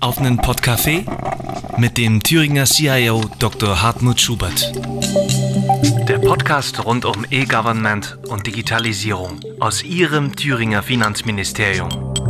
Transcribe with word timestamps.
auf 0.00 0.18
einen 0.18 0.38
Podcafé 0.38 1.04
mit 1.78 1.98
dem 1.98 2.22
Thüringer 2.22 2.64
CIO 2.64 3.22
Dr. 3.38 3.82
Hartmut 3.82 4.20
Schubert. 4.20 4.72
Der 6.08 6.18
Podcast 6.18 6.84
rund 6.84 7.04
um 7.04 7.26
E-Government 7.30 8.18
und 8.28 8.46
Digitalisierung 8.46 9.40
aus 9.60 9.82
Ihrem 9.82 10.34
Thüringer 10.34 10.82
Finanzministerium. 10.82 12.29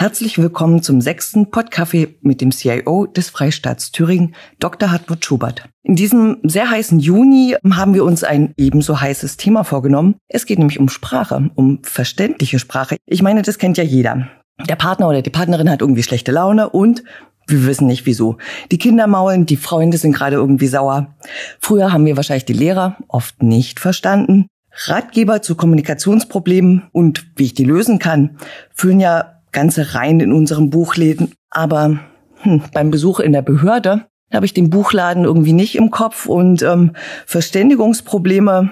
Herzlich 0.00 0.38
willkommen 0.38 0.82
zum 0.82 1.02
sechsten 1.02 1.48
Podcafé 1.48 2.14
mit 2.22 2.40
dem 2.40 2.52
CIO 2.52 3.04
des 3.04 3.28
Freistaats 3.28 3.92
Thüringen, 3.92 4.34
Dr. 4.58 4.90
Hartmut 4.90 5.22
Schubert. 5.26 5.68
In 5.82 5.94
diesem 5.94 6.38
sehr 6.42 6.70
heißen 6.70 7.00
Juni 7.00 7.54
haben 7.70 7.92
wir 7.92 8.06
uns 8.06 8.24
ein 8.24 8.54
ebenso 8.56 8.98
heißes 8.98 9.36
Thema 9.36 9.62
vorgenommen. 9.62 10.14
Es 10.26 10.46
geht 10.46 10.58
nämlich 10.58 10.80
um 10.80 10.88
Sprache, 10.88 11.50
um 11.54 11.80
verständliche 11.82 12.58
Sprache. 12.58 12.96
Ich 13.04 13.20
meine, 13.20 13.42
das 13.42 13.58
kennt 13.58 13.76
ja 13.76 13.84
jeder. 13.84 14.28
Der 14.66 14.76
Partner 14.76 15.06
oder 15.06 15.20
die 15.20 15.28
Partnerin 15.28 15.68
hat 15.68 15.82
irgendwie 15.82 16.02
schlechte 16.02 16.32
Laune 16.32 16.70
und 16.70 17.04
wir 17.46 17.66
wissen 17.66 17.86
nicht 17.86 18.06
wieso. 18.06 18.38
Die 18.72 18.78
Kinder 18.78 19.06
maulen, 19.06 19.44
die 19.44 19.58
Freunde 19.58 19.98
sind 19.98 20.12
gerade 20.12 20.36
irgendwie 20.36 20.68
sauer. 20.68 21.14
Früher 21.58 21.92
haben 21.92 22.06
wir 22.06 22.16
wahrscheinlich 22.16 22.46
die 22.46 22.54
Lehrer 22.54 22.96
oft 23.08 23.42
nicht 23.42 23.78
verstanden. 23.78 24.46
Ratgeber 24.86 25.42
zu 25.42 25.56
Kommunikationsproblemen 25.56 26.84
und 26.92 27.26
wie 27.36 27.44
ich 27.44 27.54
die 27.54 27.64
lösen 27.64 27.98
kann, 27.98 28.38
führen 28.72 28.98
ja 28.98 29.39
ganze 29.52 29.94
Reihen 29.94 30.20
in 30.20 30.32
unserem 30.32 30.70
Buchläden. 30.70 31.32
Aber 31.50 31.98
hm, 32.42 32.62
beim 32.72 32.90
Besuch 32.90 33.20
in 33.20 33.32
der 33.32 33.42
Behörde 33.42 34.06
habe 34.32 34.46
ich 34.46 34.54
den 34.54 34.70
Buchladen 34.70 35.24
irgendwie 35.24 35.52
nicht 35.52 35.74
im 35.74 35.90
Kopf 35.90 36.26
und 36.26 36.62
ähm, 36.62 36.92
Verständigungsprobleme, 37.26 38.70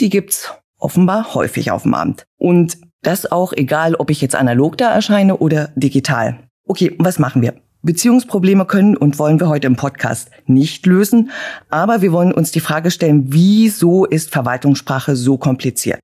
die 0.00 0.10
gibt's 0.10 0.52
offenbar 0.78 1.34
häufig 1.34 1.70
auf 1.70 1.82
dem 1.82 1.94
Abend. 1.94 2.26
Und 2.36 2.78
das 3.02 3.30
auch 3.30 3.52
egal, 3.52 3.94
ob 3.94 4.10
ich 4.10 4.20
jetzt 4.20 4.34
analog 4.34 4.76
da 4.76 4.92
erscheine 4.92 5.36
oder 5.36 5.70
digital. 5.76 6.40
Okay, 6.66 6.94
was 6.98 7.18
machen 7.18 7.42
wir? 7.42 7.54
Beziehungsprobleme 7.86 8.66
können 8.66 8.96
und 8.96 9.18
wollen 9.18 9.40
wir 9.40 9.48
heute 9.48 9.66
im 9.66 9.76
Podcast 9.76 10.30
nicht 10.44 10.84
lösen, 10.84 11.30
aber 11.70 12.02
wir 12.02 12.12
wollen 12.12 12.32
uns 12.32 12.50
die 12.50 12.60
Frage 12.60 12.90
stellen, 12.90 13.32
wieso 13.32 14.04
ist 14.04 14.30
Verwaltungssprache 14.30 15.16
so 15.16 15.38
kompliziert? 15.38 16.00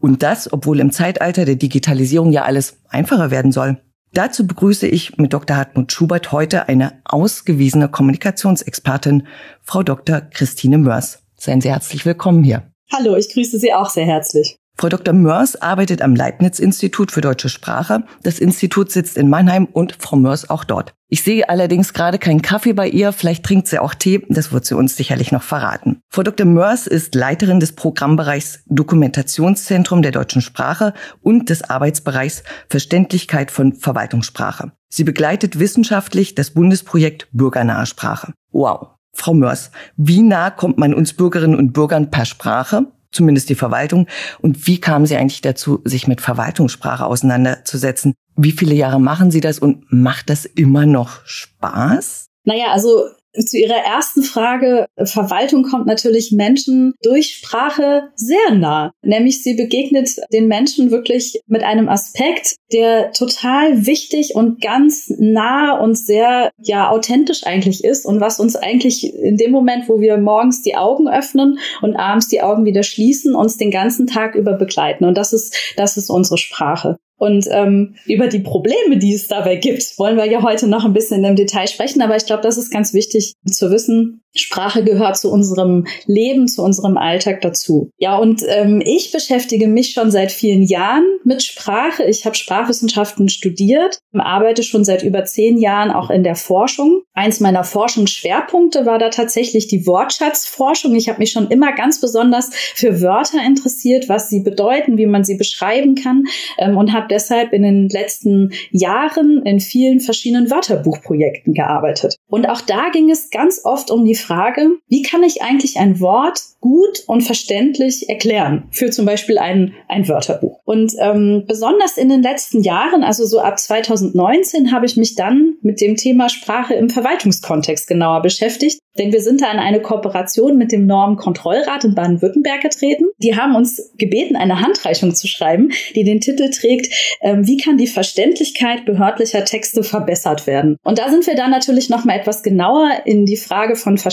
Und 0.00 0.22
das, 0.22 0.52
obwohl 0.52 0.78
im 0.78 0.92
Zeitalter 0.92 1.44
der 1.44 1.56
Digitalisierung 1.56 2.30
ja 2.30 2.44
alles 2.44 2.78
einfacher 2.88 3.32
werden 3.32 3.50
soll. 3.50 3.78
Dazu 4.14 4.46
begrüße 4.46 4.86
ich 4.86 5.16
mit 5.16 5.32
Dr. 5.32 5.56
Hartmut 5.56 5.90
Schubert 5.90 6.32
heute 6.32 6.68
eine 6.68 7.00
ausgewiesene 7.04 7.88
Kommunikationsexpertin, 7.88 9.26
Frau 9.62 9.82
Dr. 9.82 10.20
Christine 10.20 10.78
Mörs. 10.78 11.22
Seien 11.34 11.60
Sie 11.60 11.70
herzlich 11.70 12.04
willkommen 12.04 12.44
hier. 12.44 12.70
Hallo, 12.92 13.16
ich 13.16 13.32
grüße 13.32 13.58
Sie 13.58 13.72
auch 13.72 13.88
sehr 13.88 14.04
herzlich. 14.04 14.58
Frau 14.76 14.88
Dr. 14.88 15.14
Mörs 15.14 15.60
arbeitet 15.60 16.02
am 16.02 16.16
Leibniz-Institut 16.16 17.12
für 17.12 17.20
deutsche 17.20 17.48
Sprache. 17.48 18.04
Das 18.22 18.38
Institut 18.38 18.90
sitzt 18.90 19.16
in 19.16 19.28
Mannheim 19.28 19.66
und 19.66 19.96
Frau 19.98 20.16
Mörs 20.16 20.50
auch 20.50 20.64
dort. 20.64 20.94
Ich 21.08 21.22
sehe 21.22 21.48
allerdings 21.48 21.92
gerade 21.92 22.18
keinen 22.18 22.40
Kaffee 22.40 22.72
bei 22.72 22.88
ihr. 22.88 23.12
Vielleicht 23.12 23.44
trinkt 23.44 23.68
sie 23.68 23.78
auch 23.78 23.94
Tee. 23.94 24.24
Das 24.28 24.50
wird 24.50 24.64
sie 24.64 24.74
uns 24.74 24.96
sicherlich 24.96 25.30
noch 25.30 25.42
verraten. 25.42 26.00
Frau 26.08 26.22
Dr. 26.22 26.46
Mörs 26.46 26.86
ist 26.86 27.14
Leiterin 27.14 27.60
des 27.60 27.72
Programmbereichs 27.72 28.64
Dokumentationszentrum 28.66 30.00
der 30.00 30.10
deutschen 30.10 30.40
Sprache 30.40 30.94
und 31.20 31.50
des 31.50 31.62
Arbeitsbereichs 31.68 32.42
Verständlichkeit 32.68 33.50
von 33.50 33.74
Verwaltungssprache. 33.74 34.72
Sie 34.88 35.04
begleitet 35.04 35.58
wissenschaftlich 35.58 36.34
das 36.34 36.50
Bundesprojekt 36.50 37.28
Bürgernahe 37.32 37.86
Sprache. 37.86 38.32
Wow. 38.50 38.88
Frau 39.14 39.34
Mörs, 39.34 39.70
wie 39.96 40.22
nah 40.22 40.50
kommt 40.50 40.78
man 40.78 40.94
uns 40.94 41.12
Bürgerinnen 41.12 41.56
und 41.56 41.74
Bürgern 41.74 42.10
per 42.10 42.24
Sprache? 42.24 42.86
Zumindest 43.12 43.48
die 43.48 43.54
Verwaltung. 43.54 44.08
Und 44.40 44.66
wie 44.66 44.80
kamen 44.80 45.06
Sie 45.06 45.16
eigentlich 45.16 45.42
dazu, 45.42 45.80
sich 45.84 46.08
mit 46.08 46.20
Verwaltungssprache 46.20 47.06
auseinanderzusetzen? 47.06 48.14
Wie 48.36 48.52
viele 48.52 48.74
Jahre 48.74 49.00
machen 49.00 49.30
Sie 49.30 49.40
das 49.40 49.58
und 49.58 49.84
macht 49.92 50.30
das 50.30 50.44
immer 50.44 50.86
noch 50.86 51.24
Spaß? 51.24 52.26
Naja, 52.44 52.72
also 52.72 53.04
zu 53.32 53.58
Ihrer 53.58 53.76
ersten 53.76 54.22
Frage. 54.22 54.86
Verwaltung 55.02 55.64
kommt 55.64 55.86
natürlich 55.86 56.32
Menschen 56.32 56.94
durch 57.02 57.34
Sprache 57.34 58.08
sehr 58.14 58.54
nah. 58.54 58.92
Nämlich 59.02 59.42
sie 59.42 59.54
begegnet 59.54 60.10
den 60.32 60.48
Menschen 60.48 60.90
wirklich 60.90 61.40
mit 61.46 61.62
einem 61.62 61.88
Aspekt, 61.88 62.56
der 62.72 63.12
total 63.12 63.86
wichtig 63.86 64.34
und 64.34 64.60
ganz 64.60 65.12
nah 65.18 65.78
und 65.78 65.96
sehr, 65.96 66.50
ja, 66.58 66.90
authentisch 66.90 67.44
eigentlich 67.44 67.84
ist 67.84 68.06
und 68.06 68.20
was 68.20 68.40
uns 68.40 68.56
eigentlich 68.56 69.14
in 69.14 69.36
dem 69.36 69.50
Moment, 69.50 69.88
wo 69.88 70.00
wir 70.00 70.16
morgens 70.18 70.62
die 70.62 70.76
Augen 70.76 71.08
öffnen 71.08 71.58
und 71.80 71.96
abends 71.96 72.28
die 72.28 72.42
Augen 72.42 72.64
wieder 72.64 72.82
schließen, 72.82 73.34
uns 73.34 73.56
den 73.56 73.70
ganzen 73.70 74.06
Tag 74.06 74.34
über 74.34 74.54
begleiten. 74.54 75.04
Und 75.04 75.16
das 75.16 75.32
ist, 75.32 75.56
das 75.76 75.96
ist 75.96 76.10
unsere 76.10 76.38
Sprache. 76.38 76.98
Und 77.22 77.46
ähm, 77.52 77.94
über 78.06 78.26
die 78.26 78.40
Probleme, 78.40 78.98
die 78.98 79.14
es 79.14 79.28
dabei 79.28 79.54
gibt, 79.54 79.96
wollen 79.96 80.16
wir 80.16 80.24
ja 80.24 80.42
heute 80.42 80.66
noch 80.66 80.84
ein 80.84 80.92
bisschen 80.92 81.22
im 81.22 81.36
Detail 81.36 81.68
sprechen. 81.68 82.02
Aber 82.02 82.16
ich 82.16 82.26
glaube, 82.26 82.42
das 82.42 82.58
ist 82.58 82.72
ganz 82.72 82.94
wichtig 82.94 83.34
zu 83.48 83.70
wissen, 83.70 84.21
Sprache 84.34 84.82
gehört 84.82 85.18
zu 85.18 85.30
unserem 85.30 85.86
Leben, 86.06 86.48
zu 86.48 86.62
unserem 86.62 86.96
Alltag 86.96 87.42
dazu. 87.42 87.90
Ja, 87.98 88.16
und 88.16 88.42
ähm, 88.48 88.82
ich 88.84 89.12
beschäftige 89.12 89.68
mich 89.68 89.92
schon 89.92 90.10
seit 90.10 90.32
vielen 90.32 90.62
Jahren 90.62 91.04
mit 91.24 91.42
Sprache. 91.42 92.04
Ich 92.04 92.24
habe 92.24 92.34
Sprachwissenschaften 92.34 93.28
studiert, 93.28 93.98
arbeite 94.12 94.62
schon 94.62 94.84
seit 94.84 95.02
über 95.02 95.24
zehn 95.24 95.58
Jahren 95.58 95.90
auch 95.90 96.10
in 96.10 96.24
der 96.24 96.34
Forschung. 96.34 97.02
Eins 97.12 97.40
meiner 97.40 97.64
Forschungsschwerpunkte 97.64 98.86
war 98.86 98.98
da 98.98 99.10
tatsächlich 99.10 99.68
die 99.68 99.86
Wortschatzforschung. 99.86 100.94
Ich 100.94 101.08
habe 101.08 101.18
mich 101.18 101.32
schon 101.32 101.48
immer 101.48 101.72
ganz 101.72 102.00
besonders 102.00 102.50
für 102.74 103.02
Wörter 103.02 103.38
interessiert, 103.44 104.08
was 104.08 104.30
sie 104.30 104.40
bedeuten, 104.40 104.96
wie 104.96 105.06
man 105.06 105.24
sie 105.24 105.36
beschreiben 105.36 105.94
kann 105.94 106.24
ähm, 106.58 106.76
und 106.76 106.92
habe 106.92 107.06
deshalb 107.10 107.52
in 107.52 107.62
den 107.62 107.88
letzten 107.88 108.52
Jahren 108.70 109.42
in 109.44 109.60
vielen 109.60 110.00
verschiedenen 110.00 110.50
Wörterbuchprojekten 110.50 111.52
gearbeitet. 111.52 112.16
Und 112.28 112.48
auch 112.48 112.62
da 112.62 112.88
ging 112.90 113.10
es 113.10 113.30
ganz 113.30 113.60
oft 113.64 113.90
um 113.90 114.04
die 114.04 114.14
Frage, 114.22 114.78
wie 114.88 115.02
kann 115.02 115.22
ich 115.22 115.42
eigentlich 115.42 115.78
ein 115.78 116.00
Wort 116.00 116.40
gut 116.62 117.02
und 117.06 117.22
verständlich 117.22 118.08
erklären 118.08 118.68
für 118.70 118.90
zum 118.90 119.04
Beispiel 119.04 119.36
ein, 119.36 119.74
ein 119.88 120.08
Wörterbuch. 120.08 120.60
Und 120.64 120.92
ähm, 121.00 121.44
besonders 121.46 121.98
in 121.98 122.08
den 122.08 122.22
letzten 122.22 122.62
Jahren, 122.62 123.02
also 123.02 123.26
so 123.26 123.40
ab 123.40 123.58
2019, 123.58 124.72
habe 124.72 124.86
ich 124.86 124.96
mich 124.96 125.16
dann 125.16 125.56
mit 125.60 125.80
dem 125.80 125.96
Thema 125.96 126.28
Sprache 126.28 126.74
im 126.74 126.88
Verwaltungskontext 126.88 127.88
genauer 127.88 128.22
beschäftigt. 128.22 128.78
Denn 128.98 129.12
wir 129.12 129.22
sind 129.22 129.40
da 129.40 129.50
in 129.50 129.58
eine 129.58 129.80
Kooperation 129.80 130.58
mit 130.58 130.70
dem 130.70 130.86
Normenkontrollrat 130.86 131.84
in 131.84 131.94
Baden-Württemberg 131.94 132.60
getreten. 132.60 133.06
Die 133.18 133.34
haben 133.34 133.56
uns 133.56 133.90
gebeten, 133.96 134.36
eine 134.36 134.60
Handreichung 134.60 135.14
zu 135.14 135.26
schreiben, 135.26 135.72
die 135.94 136.04
den 136.04 136.20
Titel 136.20 136.50
trägt, 136.50 136.94
ähm, 137.22 137.46
wie 137.46 137.56
kann 137.56 137.78
die 137.78 137.86
Verständlichkeit 137.86 138.84
behördlicher 138.84 139.46
Texte 139.46 139.82
verbessert 139.82 140.46
werden? 140.46 140.76
Und 140.84 140.98
da 140.98 141.08
sind 141.08 141.26
wir 141.26 141.34
dann 141.34 141.50
natürlich 141.50 141.88
noch 141.88 142.04
mal 142.04 142.18
etwas 142.18 142.42
genauer 142.42 142.90
in 143.06 143.24
die 143.24 143.38
Frage 143.38 143.76
von 143.76 143.96
Verständlichkeit 143.96 144.11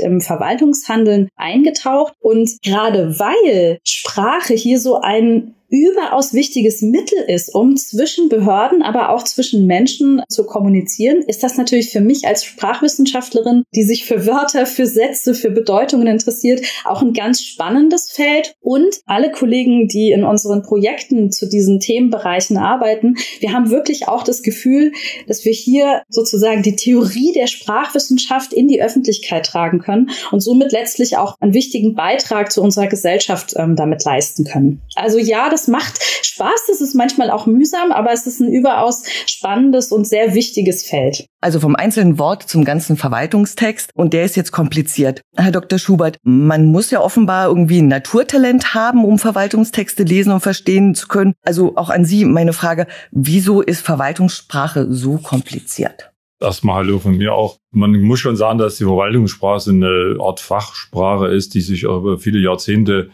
im 0.00 0.20
Verwaltungshandeln 0.20 1.28
eingetaucht. 1.36 2.14
Und 2.20 2.50
gerade 2.62 3.18
weil 3.18 3.78
Sprache 3.84 4.54
hier 4.54 4.80
so 4.80 5.00
ein 5.00 5.54
überaus 5.84 6.32
wichtiges 6.32 6.82
Mittel 6.82 7.18
ist, 7.28 7.54
um 7.54 7.76
zwischen 7.76 8.28
Behörden, 8.28 8.82
aber 8.82 9.10
auch 9.10 9.24
zwischen 9.24 9.66
Menschen 9.66 10.22
zu 10.28 10.44
kommunizieren, 10.44 11.22
ist 11.26 11.42
das 11.42 11.56
natürlich 11.56 11.90
für 11.90 12.00
mich 12.00 12.26
als 12.26 12.44
Sprachwissenschaftlerin, 12.44 13.64
die 13.74 13.82
sich 13.82 14.04
für 14.04 14.26
Wörter, 14.26 14.66
für 14.66 14.86
Sätze, 14.86 15.34
für 15.34 15.50
Bedeutungen 15.50 16.06
interessiert, 16.06 16.62
auch 16.84 17.02
ein 17.02 17.12
ganz 17.12 17.42
spannendes 17.42 18.10
Feld. 18.10 18.54
Und 18.60 19.00
alle 19.06 19.30
Kollegen, 19.30 19.88
die 19.88 20.10
in 20.10 20.24
unseren 20.24 20.62
Projekten 20.62 21.30
zu 21.30 21.48
diesen 21.48 21.80
Themenbereichen 21.80 22.56
arbeiten, 22.56 23.16
wir 23.40 23.52
haben 23.52 23.70
wirklich 23.70 24.08
auch 24.08 24.22
das 24.22 24.42
Gefühl, 24.42 24.92
dass 25.26 25.44
wir 25.44 25.52
hier 25.52 26.02
sozusagen 26.08 26.62
die 26.62 26.76
Theorie 26.76 27.32
der 27.34 27.46
Sprachwissenschaft 27.46 28.52
in 28.52 28.68
die 28.68 28.82
Öffentlichkeit 28.82 29.46
tragen 29.46 29.80
können 29.80 30.10
und 30.30 30.40
somit 30.40 30.72
letztlich 30.72 31.16
auch 31.16 31.36
einen 31.40 31.54
wichtigen 31.54 31.94
Beitrag 31.94 32.52
zu 32.52 32.62
unserer 32.62 32.86
Gesellschaft 32.86 33.54
ähm, 33.56 33.76
damit 33.76 34.04
leisten 34.04 34.44
können. 34.44 34.82
Also 34.94 35.18
ja, 35.18 35.50
das 35.50 35.65
macht 35.68 36.02
Spaß, 36.22 36.66
das 36.68 36.80
ist 36.80 36.94
manchmal 36.94 37.30
auch 37.30 37.46
mühsam, 37.46 37.92
aber 37.92 38.12
es 38.12 38.26
ist 38.26 38.40
ein 38.40 38.52
überaus 38.52 39.04
spannendes 39.26 39.92
und 39.92 40.06
sehr 40.06 40.34
wichtiges 40.34 40.84
Feld. 40.84 41.26
Also 41.40 41.60
vom 41.60 41.76
einzelnen 41.76 42.18
Wort 42.18 42.42
zum 42.42 42.64
ganzen 42.64 42.96
Verwaltungstext 42.96 43.90
und 43.94 44.12
der 44.12 44.24
ist 44.24 44.36
jetzt 44.36 44.52
kompliziert. 44.52 45.22
Herr 45.36 45.52
Dr. 45.52 45.78
Schubert, 45.78 46.18
man 46.22 46.66
muss 46.66 46.90
ja 46.90 47.00
offenbar 47.00 47.48
irgendwie 47.48 47.80
ein 47.80 47.88
Naturtalent 47.88 48.74
haben, 48.74 49.04
um 49.04 49.18
Verwaltungstexte 49.18 50.02
lesen 50.02 50.32
und 50.32 50.40
verstehen 50.40 50.94
zu 50.94 51.08
können. 51.08 51.34
Also 51.42 51.76
auch 51.76 51.90
an 51.90 52.04
Sie 52.04 52.24
meine 52.24 52.52
Frage, 52.52 52.86
wieso 53.10 53.62
ist 53.62 53.80
Verwaltungssprache 53.80 54.92
so 54.92 55.18
kompliziert? 55.18 56.12
Erstmal 56.38 56.76
Hallo 56.76 56.98
von 56.98 57.16
mir 57.16 57.32
auch. 57.32 57.56
Man 57.70 57.92
muss 58.02 58.20
schon 58.20 58.36
sagen, 58.36 58.58
dass 58.58 58.76
die 58.76 58.84
Verwaltungssprache 58.84 59.70
eine 59.70 60.16
Art 60.20 60.40
Fachsprache 60.40 61.28
ist, 61.28 61.54
die 61.54 61.62
sich 61.62 61.84
über 61.84 62.18
viele 62.18 62.40
Jahrzehnte 62.40 63.10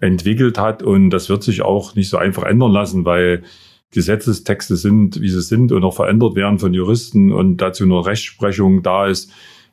entwickelt 0.00 0.58
hat. 0.58 0.82
Und 0.82 1.10
das 1.10 1.28
wird 1.28 1.42
sich 1.42 1.62
auch 1.62 1.94
nicht 1.94 2.08
so 2.08 2.16
einfach 2.16 2.44
ändern 2.44 2.72
lassen, 2.72 3.04
weil 3.04 3.42
Gesetzestexte 3.90 4.76
sind, 4.76 5.20
wie 5.20 5.28
sie 5.28 5.40
sind 5.40 5.72
und 5.72 5.84
auch 5.84 5.94
verändert 5.94 6.34
werden 6.34 6.58
von 6.58 6.74
Juristen 6.74 7.32
und 7.32 7.58
dazu 7.58 7.86
nur 7.86 8.06
Rechtsprechung 8.06 8.82
da 8.82 9.06
ist, 9.06 9.32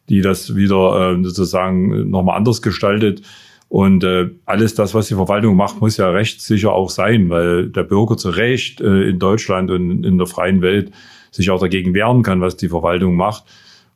die 0.09 0.21
das 0.21 0.55
wieder 0.55 1.17
äh, 1.17 1.23
sozusagen 1.23 2.09
nochmal 2.09 2.37
anders 2.37 2.61
gestaltet. 2.61 3.21
Und 3.69 4.03
äh, 4.03 4.29
alles 4.45 4.75
das, 4.75 4.93
was 4.93 5.07
die 5.07 5.15
Verwaltung 5.15 5.55
macht, 5.55 5.81
muss 5.81 5.97
ja 5.97 6.09
rechtssicher 6.09 6.73
auch 6.73 6.91
sein, 6.91 7.29
weil 7.29 7.69
der 7.69 7.83
Bürger 7.83 8.17
zu 8.17 8.29
Recht 8.29 8.81
äh, 8.81 9.09
in 9.09 9.17
Deutschland 9.17 9.71
und 9.71 10.03
in 10.03 10.17
der 10.17 10.27
freien 10.27 10.61
Welt 10.61 10.91
sich 11.31 11.49
auch 11.49 11.59
dagegen 11.59 11.95
wehren 11.95 12.21
kann, 12.21 12.39
was 12.39 12.55
die 12.55 12.69
Verwaltung 12.69 13.15
macht. 13.15 13.45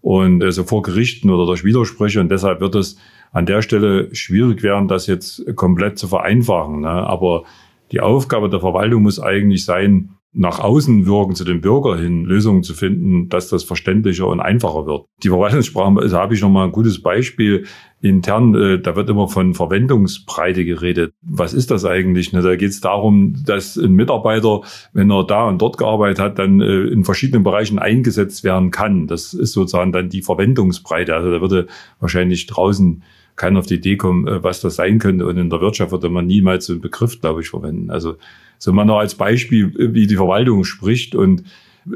Und 0.02 0.42
äh, 0.42 0.52
so 0.52 0.64
vor 0.64 0.82
Gerichten 0.82 1.30
oder 1.30 1.46
durch 1.46 1.64
Widersprüche. 1.64 2.20
Und 2.20 2.30
deshalb 2.30 2.60
wird 2.60 2.74
es 2.74 2.98
an 3.32 3.46
der 3.46 3.62
Stelle 3.62 4.14
schwierig 4.16 4.64
werden, 4.64 4.88
das 4.88 5.08
jetzt 5.08 5.44
komplett 5.56 5.98
zu 5.98 6.08
vereinfachen. 6.08 6.82
Ne? 6.82 6.90
Aber 6.90 7.44
die 7.92 8.02
Aufgabe 8.02 8.50
der 8.50 8.60
Verwaltung 8.60 9.04
muss 9.04 9.20
eigentlich 9.20 9.66
sein, 9.66 10.18
nach 10.34 10.60
außen 10.60 11.08
wirken 11.08 11.34
zu 11.34 11.44
den 11.44 11.62
Bürger 11.62 11.98
hin, 11.98 12.24
Lösungen 12.24 12.62
zu 12.62 12.76
finden, 12.76 13.28
dass 13.28 13.50
das 13.50 13.64
verständlicher 13.64 14.28
und 14.28 14.40
einfacher 14.40 14.86
wird. 14.86 15.06
Die 15.24 15.30
Verwaltungssprache, 15.30 16.00
also 16.00 16.18
habe 16.18 16.36
ich 16.36 16.42
noch 16.42 16.50
mal 16.50 16.66
ein 16.66 16.72
gutes 16.72 17.02
Beispiel. 17.02 17.66
Intern, 18.02 18.54
äh, 18.54 18.80
da 18.80 18.96
wird 18.96 19.10
immer 19.10 19.28
von 19.28 19.56
Verwendungsbreite 19.56 20.64
geredet. 20.64 21.14
Was 21.24 21.56
ist 21.56 21.72
das 21.72 21.86
eigentlich? 21.86 22.34
Ne? 22.34 22.44
Da 22.44 22.56
geht 22.56 22.70
es 22.70 22.82
darum, 22.82 23.34
dass 23.46 23.78
ein 23.78 23.94
Mitarbeiter, 23.94 24.62
wenn 24.94 25.10
er 25.10 25.26
da 25.26 25.48
und 25.48 25.60
dort 25.60 25.80
gearbeitet 25.80 26.20
hat, 26.20 26.38
dann 26.38 26.62
äh, 26.62 26.84
in 26.84 27.04
verschiedenen 27.04 27.44
Bereichen 27.44 27.80
eingesetzt 27.80 28.44
werden 28.44 28.70
kann. 28.70 29.08
Das 29.08 29.34
ist 29.34 29.54
sozusagen 29.54 29.92
dann 29.92 30.10
die 30.10 30.22
Verwendungsbreite. 30.22 31.16
Also 31.16 31.32
da 31.32 31.42
würde 31.42 31.66
wahrscheinlich 32.00 32.46
draußen 32.46 33.02
keiner 33.38 33.60
auf 33.60 33.68
die 33.68 33.76
Idee 33.76 33.96
kommen, 33.96 34.28
äh, 34.28 34.44
was 34.44 34.60
das 34.60 34.76
sein 34.76 35.00
könnte. 35.00 35.26
Und 35.26 35.38
in 35.38 35.50
der 35.50 35.62
Wirtschaft 35.62 35.92
würde 35.92 36.10
man 36.10 36.28
niemals 36.28 36.66
so 36.66 36.74
einen 36.74 36.82
Begriff, 36.82 37.22
glaube 37.22 37.42
ich, 37.42 37.50
verwenden. 37.50 37.90
Also 37.90 38.18
so 38.58 38.74
mal 38.74 38.84
noch 38.84 39.00
als 39.00 39.16
Beispiel, 39.16 39.74
wie 39.94 40.08
die 40.08 40.16
Verwaltung 40.18 40.66
spricht 40.66 41.16
und 41.16 41.44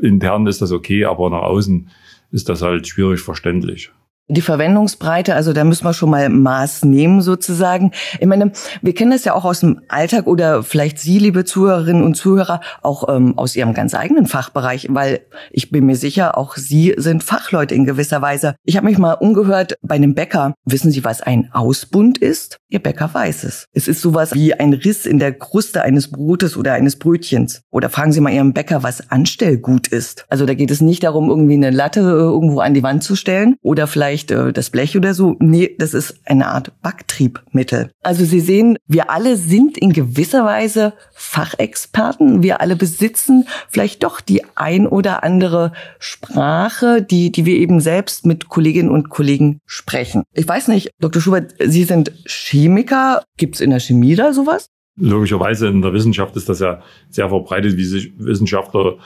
intern 0.01 0.47
ist 0.47 0.61
das 0.61 0.71
okay, 0.71 1.03
aber 1.05 1.29
nach 1.29 1.41
außen 1.41 1.89
ist 2.31 2.47
das 2.47 2.61
halt 2.61 2.87
schwierig 2.87 3.19
verständlich 3.19 3.91
die 4.31 4.41
Verwendungsbreite, 4.41 5.35
also 5.35 5.51
da 5.51 5.63
müssen 5.63 5.83
wir 5.83 5.93
schon 5.93 6.09
mal 6.09 6.29
Maß 6.29 6.85
nehmen 6.85 7.21
sozusagen. 7.21 7.91
Ich 8.19 8.27
meine, 8.27 8.51
wir 8.81 8.95
kennen 8.95 9.11
das 9.11 9.25
ja 9.25 9.33
auch 9.33 9.43
aus 9.43 9.59
dem 9.59 9.81
Alltag 9.89 10.25
oder 10.27 10.63
vielleicht 10.63 10.99
Sie, 10.99 11.19
liebe 11.19 11.43
Zuhörerinnen 11.43 12.03
und 12.03 12.15
Zuhörer, 12.15 12.61
auch 12.81 13.13
ähm, 13.13 13.37
aus 13.37 13.55
Ihrem 13.55 13.73
ganz 13.73 13.93
eigenen 13.93 14.27
Fachbereich, 14.27 14.87
weil 14.89 15.21
ich 15.51 15.69
bin 15.69 15.85
mir 15.85 15.97
sicher, 15.97 16.37
auch 16.37 16.55
Sie 16.55 16.93
sind 16.97 17.23
Fachleute 17.23 17.75
in 17.75 17.85
gewisser 17.85 18.21
Weise. 18.21 18.55
Ich 18.63 18.77
habe 18.77 18.87
mich 18.87 18.97
mal 18.97 19.13
umgehört 19.13 19.77
bei 19.81 19.95
einem 19.95 20.15
Bäcker. 20.15 20.53
Wissen 20.65 20.91
Sie, 20.91 21.03
was 21.03 21.21
ein 21.21 21.49
Ausbund 21.51 22.17
ist? 22.17 22.57
Ihr 22.69 22.81
Bäcker 22.81 23.13
weiß 23.13 23.43
es. 23.43 23.65
Es 23.73 23.89
ist 23.89 24.01
sowas 24.01 24.33
wie 24.33 24.53
ein 24.53 24.73
Riss 24.73 25.05
in 25.05 25.19
der 25.19 25.33
Kruste 25.33 25.81
eines 25.81 26.09
Brotes 26.09 26.55
oder 26.55 26.73
eines 26.73 26.97
Brötchens. 26.97 27.63
Oder 27.69 27.89
fragen 27.89 28.13
Sie 28.13 28.21
mal 28.21 28.31
Ihrem 28.31 28.53
Bäcker, 28.53 28.81
was 28.81 29.11
Anstellgut 29.11 29.89
ist. 29.89 30.25
Also 30.29 30.45
da 30.45 30.53
geht 30.53 30.71
es 30.71 30.79
nicht 30.79 31.03
darum, 31.03 31.29
irgendwie 31.29 31.55
eine 31.55 31.71
Latte 31.71 31.99
äh, 31.99 32.03
irgendwo 32.03 32.61
an 32.61 32.73
die 32.73 32.83
Wand 32.83 33.03
zu 33.03 33.17
stellen 33.17 33.55
oder 33.61 33.87
vielleicht 33.87 34.20
vielleicht 34.21 34.31
äh, 34.31 34.53
das 34.53 34.69
Blech 34.69 34.97
oder 34.97 35.13
so. 35.13 35.35
Nee, 35.39 35.75
das 35.77 35.93
ist 35.93 36.19
eine 36.25 36.47
Art 36.47 36.71
Backtriebmittel. 36.81 37.91
Also 38.03 38.25
Sie 38.25 38.39
sehen, 38.39 38.77
wir 38.87 39.09
alle 39.09 39.37
sind 39.37 39.77
in 39.77 39.93
gewisser 39.93 40.45
Weise 40.45 40.93
Fachexperten. 41.13 42.43
Wir 42.43 42.61
alle 42.61 42.75
besitzen 42.75 43.47
vielleicht 43.69 44.03
doch 44.03 44.21
die 44.21 44.43
ein 44.55 44.87
oder 44.87 45.23
andere 45.23 45.71
Sprache, 45.99 47.01
die, 47.01 47.31
die 47.31 47.45
wir 47.45 47.55
eben 47.55 47.79
selbst 47.79 48.25
mit 48.25 48.49
Kolleginnen 48.49 48.89
und 48.89 49.09
Kollegen 49.09 49.59
sprechen. 49.65 50.23
Ich 50.33 50.47
weiß 50.47 50.67
nicht, 50.67 50.91
Dr. 50.99 51.21
Schubert, 51.21 51.53
Sie 51.59 51.83
sind 51.83 52.11
Chemiker. 52.25 53.23
Gibt 53.37 53.55
es 53.55 53.61
in 53.61 53.69
der 53.69 53.79
Chemie 53.79 54.15
da 54.15 54.33
sowas? 54.33 54.67
Logischerweise 54.97 55.67
in 55.67 55.81
der 55.81 55.93
Wissenschaft 55.93 56.35
ist 56.35 56.49
das 56.49 56.59
ja 56.59 56.81
sehr 57.09 57.29
verbreitet, 57.29 57.77
wie 57.77 57.85
sich 57.85 58.11
Wissenschaftler 58.17 58.97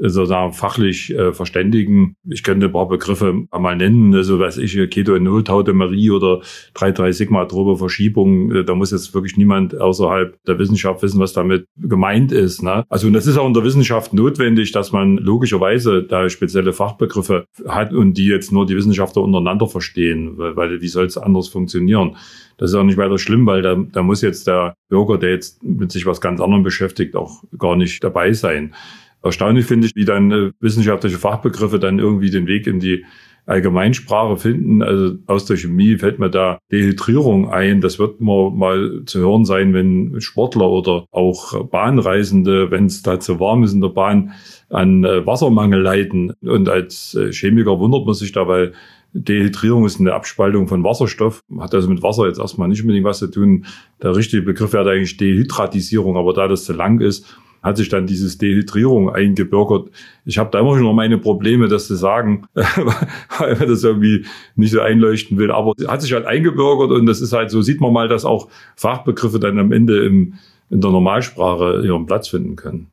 sozusagen 0.00 0.52
fachlich 0.52 1.14
äh, 1.14 1.32
verständigen. 1.32 2.16
Ich 2.28 2.42
könnte 2.42 2.66
ein 2.66 2.72
paar 2.72 2.88
Begriffe 2.88 3.46
mal 3.52 3.76
nennen, 3.76 4.14
also 4.14 4.38
weiß 4.38 4.58
ich, 4.58 4.72
Keto-Enol-Tautomerie 4.90 6.10
oder 6.10 6.40
3,3-Sigma-Trope-Verschiebung. 6.74 8.52
Äh, 8.52 8.64
da 8.64 8.74
muss 8.74 8.90
jetzt 8.90 9.14
wirklich 9.14 9.36
niemand 9.36 9.78
außerhalb 9.78 10.36
der 10.46 10.58
Wissenschaft 10.58 11.02
wissen, 11.02 11.20
was 11.20 11.32
damit 11.32 11.66
gemeint 11.76 12.32
ist. 12.32 12.62
Ne? 12.62 12.84
Also 12.88 13.06
und 13.06 13.12
das 13.12 13.26
ist 13.26 13.36
auch 13.36 13.46
in 13.46 13.54
der 13.54 13.64
Wissenschaft 13.64 14.14
notwendig, 14.14 14.72
dass 14.72 14.92
man 14.92 15.16
logischerweise 15.18 16.02
da 16.02 16.28
spezielle 16.28 16.72
Fachbegriffe 16.72 17.44
hat 17.66 17.92
und 17.92 18.14
die 18.14 18.26
jetzt 18.26 18.52
nur 18.52 18.66
die 18.66 18.76
Wissenschaftler 18.76 19.22
untereinander 19.22 19.66
verstehen, 19.66 20.38
weil, 20.38 20.56
weil 20.56 20.80
wie 20.80 20.88
soll 20.88 21.06
es 21.06 21.18
anders 21.18 21.48
funktionieren? 21.48 22.16
Das 22.56 22.70
ist 22.70 22.76
auch 22.76 22.84
nicht 22.84 22.98
weiter 22.98 23.18
schlimm, 23.18 23.46
weil 23.46 23.62
da, 23.62 23.74
da 23.74 24.02
muss 24.02 24.20
jetzt 24.20 24.46
der 24.46 24.74
Bürger, 24.90 25.16
der 25.18 25.30
jetzt 25.30 25.62
mit 25.64 25.90
sich 25.92 26.04
was 26.04 26.20
ganz 26.20 26.40
anderem 26.40 26.62
beschäftigt, 26.62 27.16
auch 27.16 27.42
gar 27.58 27.74
nicht 27.74 28.04
dabei 28.04 28.32
sein. 28.32 28.74
Erstaunlich 29.22 29.66
finde 29.66 29.86
ich, 29.86 29.94
wie 29.94 30.04
dann 30.04 30.30
äh, 30.30 30.52
wissenschaftliche 30.60 31.18
Fachbegriffe 31.18 31.78
dann 31.78 31.98
irgendwie 31.98 32.30
den 32.30 32.46
Weg 32.46 32.66
in 32.66 32.80
die 32.80 33.04
Allgemeinsprache 33.46 34.36
finden. 34.36 34.82
Also 34.82 35.16
aus 35.26 35.44
der 35.44 35.56
Chemie 35.56 35.96
fällt 35.96 36.18
mir 36.18 36.30
da 36.30 36.58
Dehydrierung 36.70 37.50
ein. 37.50 37.80
Das 37.80 37.98
wird 37.98 38.20
mal, 38.20 38.50
mal 38.50 39.02
zu 39.06 39.20
hören 39.20 39.44
sein, 39.44 39.74
wenn 39.74 40.20
Sportler 40.20 40.70
oder 40.70 41.06
auch 41.10 41.64
Bahnreisende, 41.66 42.70
wenn 42.70 42.86
es 42.86 43.02
da 43.02 43.18
zu 43.18 43.40
warm 43.40 43.64
ist 43.64 43.72
in 43.72 43.80
der 43.80 43.88
Bahn, 43.88 44.32
an 44.68 45.04
äh, 45.04 45.26
Wassermangel 45.26 45.80
leiden. 45.80 46.32
Und 46.42 46.68
als 46.68 47.14
äh, 47.14 47.32
Chemiker 47.32 47.78
wundert 47.78 48.06
man 48.06 48.14
sich 48.14 48.32
da, 48.32 48.46
weil 48.46 48.72
Dehydrierung 49.12 49.84
ist 49.84 49.98
eine 49.98 50.14
Abspaltung 50.14 50.68
von 50.68 50.84
Wasserstoff, 50.84 51.42
hat 51.58 51.74
also 51.74 51.88
mit 51.88 52.02
Wasser 52.02 52.26
jetzt 52.26 52.38
erstmal 52.38 52.68
nicht 52.68 52.82
unbedingt 52.82 53.04
was 53.04 53.18
zu 53.18 53.26
tun. 53.26 53.66
Der 54.00 54.14
richtige 54.14 54.42
Begriff 54.42 54.72
wäre 54.72 54.88
eigentlich 54.88 55.16
Dehydratisierung, 55.16 56.16
aber 56.16 56.32
da 56.32 56.46
das 56.46 56.64
zu 56.64 56.72
lang 56.72 57.00
ist, 57.00 57.26
hat 57.62 57.76
sich 57.76 57.88
dann 57.88 58.06
dieses 58.06 58.38
Dehydrierung 58.38 59.10
eingebürgert. 59.10 59.90
Ich 60.24 60.38
habe 60.38 60.50
da 60.50 60.60
immer 60.60 60.74
schon 60.74 60.84
noch 60.84 60.94
meine 60.94 61.18
Probleme, 61.18 61.68
das 61.68 61.86
zu 61.86 61.94
sagen, 61.94 62.46
weil 62.54 63.56
man 63.56 63.68
das 63.68 63.84
irgendwie 63.84 64.24
nicht 64.56 64.72
so 64.72 64.80
einleuchten 64.80 65.38
will. 65.38 65.50
Aber 65.50 65.74
hat 65.86 66.02
sich 66.02 66.12
halt 66.12 66.26
eingebürgert 66.26 66.90
und 66.90 67.06
das 67.06 67.20
ist 67.20 67.32
halt 67.32 67.50
so, 67.50 67.62
sieht 67.62 67.80
man 67.80 67.92
mal, 67.92 68.08
dass 68.08 68.24
auch 68.24 68.48
Fachbegriffe 68.76 69.40
dann 69.40 69.58
am 69.58 69.72
Ende 69.72 70.04
im, 70.04 70.34
in 70.70 70.80
der 70.80 70.90
Normalsprache 70.90 71.82
ihren 71.84 72.06
Platz 72.06 72.28
finden 72.28 72.56
können. 72.56 72.89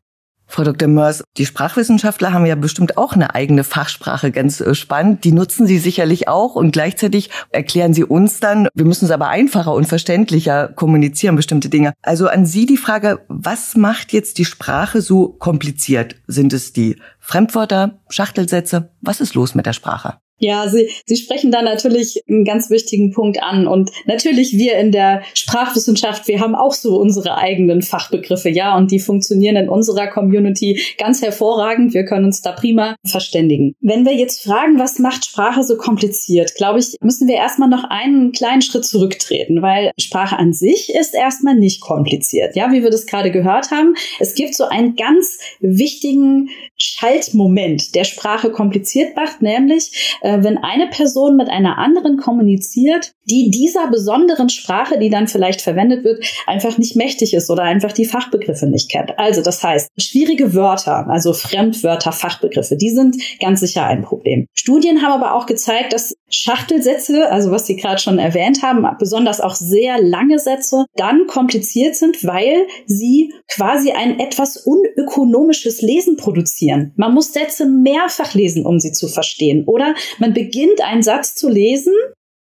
Frau 0.47 0.63
Dr. 0.63 0.87
Mörs, 0.87 1.23
die 1.37 1.45
Sprachwissenschaftler 1.45 2.33
haben 2.33 2.45
ja 2.45 2.55
bestimmt 2.55 2.97
auch 2.97 3.13
eine 3.13 3.35
eigene 3.35 3.63
Fachsprache, 3.63 4.31
ganz 4.31 4.61
äh, 4.61 4.73
spannend. 4.73 5.23
Die 5.23 5.31
nutzen 5.31 5.67
Sie 5.67 5.77
sicherlich 5.77 6.27
auch 6.27 6.55
und 6.55 6.71
gleichzeitig 6.71 7.29
erklären 7.49 7.93
Sie 7.93 8.03
uns 8.03 8.39
dann, 8.39 8.69
wir 8.73 8.85
müssen 8.85 9.05
es 9.05 9.11
aber 9.11 9.27
einfacher 9.27 9.73
und 9.73 9.85
verständlicher 9.85 10.69
kommunizieren, 10.69 11.35
bestimmte 11.35 11.69
Dinge. 11.69 11.93
Also 12.01 12.27
an 12.27 12.45
Sie 12.45 12.65
die 12.65 12.77
Frage, 12.77 13.19
was 13.27 13.75
macht 13.75 14.13
jetzt 14.13 14.37
die 14.37 14.45
Sprache 14.45 15.01
so 15.01 15.29
kompliziert? 15.29 16.15
Sind 16.27 16.53
es 16.53 16.73
die 16.73 16.97
Fremdwörter, 17.19 17.99
Schachtelsätze? 18.09 18.91
Was 19.01 19.21
ist 19.21 19.35
los 19.35 19.53
mit 19.53 19.65
der 19.65 19.73
Sprache? 19.73 20.17
Ja, 20.39 20.67
Sie, 20.69 20.89
Sie 21.05 21.17
sprechen 21.17 21.51
da 21.51 21.61
natürlich 21.61 22.21
einen 22.29 22.45
ganz 22.45 22.69
wichtigen 22.69 23.11
Punkt 23.11 23.41
an. 23.41 23.67
Und 23.67 23.91
natürlich 24.05 24.53
wir 24.53 24.77
in 24.77 24.91
der 24.91 25.23
Sprachwissenschaft, 25.33 26.27
wir 26.27 26.39
haben 26.39 26.55
auch 26.55 26.73
so 26.73 26.97
unsere 26.99 27.37
eigenen 27.37 27.81
Fachbegriffe, 27.81 28.49
ja, 28.49 28.77
und 28.77 28.91
die 28.91 28.99
funktionieren 28.99 29.55
in 29.55 29.69
unserer 29.69 30.07
Community 30.07 30.79
ganz 30.97 31.21
hervorragend. 31.21 31.93
Wir 31.93 32.05
können 32.05 32.25
uns 32.25 32.41
da 32.41 32.51
prima 32.51 32.95
verständigen. 33.03 33.75
Wenn 33.81 34.05
wir 34.05 34.13
jetzt 34.13 34.43
fragen, 34.43 34.77
was 34.79 34.99
macht 34.99 35.25
Sprache 35.25 35.63
so 35.63 35.77
kompliziert, 35.77 36.55
glaube 36.55 36.79
ich, 36.79 36.97
müssen 37.01 37.27
wir 37.27 37.35
erstmal 37.35 37.69
noch 37.69 37.83
einen 37.89 38.31
kleinen 38.31 38.61
Schritt 38.61 38.85
zurücktreten, 38.85 39.61
weil 39.61 39.91
Sprache 39.99 40.37
an 40.37 40.53
sich 40.53 40.93
ist 40.93 41.15
erstmal 41.15 41.55
nicht 41.55 41.81
kompliziert. 41.81 42.55
Ja, 42.55 42.71
wie 42.71 42.83
wir 42.83 42.91
das 42.91 43.07
gerade 43.07 43.31
gehört 43.31 43.71
haben. 43.71 43.95
Es 44.19 44.35
gibt 44.35 44.55
so 44.55 44.65
einen 44.65 44.95
ganz 44.95 45.39
wichtigen 45.59 46.49
Schaltmoment, 46.77 47.95
der 47.95 48.03
Sprache 48.03 48.51
kompliziert 48.51 49.15
macht, 49.15 49.41
nämlich 49.41 50.17
äh, 50.27 50.43
wenn 50.43 50.57
eine 50.57 50.87
Person 50.87 51.37
mit 51.37 51.49
einer 51.49 51.77
anderen 51.77 52.17
kommuniziert, 52.17 53.13
die 53.29 53.49
dieser 53.49 53.87
besonderen 53.87 54.49
Sprache, 54.49 54.99
die 54.99 55.09
dann 55.09 55.27
vielleicht 55.27 55.61
verwendet 55.61 56.03
wird, 56.03 56.23
einfach 56.45 56.77
nicht 56.77 56.97
mächtig 56.97 57.33
ist 57.33 57.49
oder 57.49 57.63
einfach 57.63 57.93
die 57.93 58.03
Fachbegriffe 58.03 58.67
nicht 58.67 58.91
kennt. 58.91 59.17
Also 59.17 59.41
das 59.41 59.63
heißt, 59.63 59.89
schwierige 59.97 60.53
Wörter, 60.53 61.07
also 61.07 61.31
Fremdwörter, 61.31 62.11
Fachbegriffe, 62.11 62.75
die 62.75 62.89
sind 62.89 63.15
ganz 63.39 63.61
sicher 63.61 63.85
ein 63.85 64.03
Problem. 64.03 64.47
Studien 64.53 65.01
haben 65.01 65.13
aber 65.13 65.33
auch 65.33 65.45
gezeigt, 65.45 65.93
dass 65.93 66.13
Schachtelsätze, 66.29 67.31
also 67.31 67.51
was 67.51 67.65
Sie 67.65 67.77
gerade 67.77 67.99
schon 67.99 68.19
erwähnt 68.19 68.61
haben, 68.61 68.85
besonders 68.99 69.39
auch 69.39 69.55
sehr 69.55 70.01
lange 70.01 70.39
Sätze, 70.39 70.85
dann 70.95 71.25
kompliziert 71.27 71.95
sind, 71.95 72.25
weil 72.25 72.67
sie 72.85 73.33
quasi 73.47 73.91
ein 73.91 74.19
etwas 74.19 74.57
unökonomisches 74.57 75.81
Lesen 75.81 76.17
produzieren. 76.17 76.91
Man 76.97 77.13
muss 77.13 77.31
Sätze 77.31 77.65
mehrfach 77.65 78.33
lesen, 78.33 78.65
um 78.65 78.79
sie 78.79 78.91
zu 78.91 79.07
verstehen. 79.07 79.63
Oder 79.65 79.95
man 80.19 80.33
beginnt 80.33 80.81
einen 80.81 81.03
Satz 81.03 81.35
zu 81.35 81.49
lesen 81.49 81.93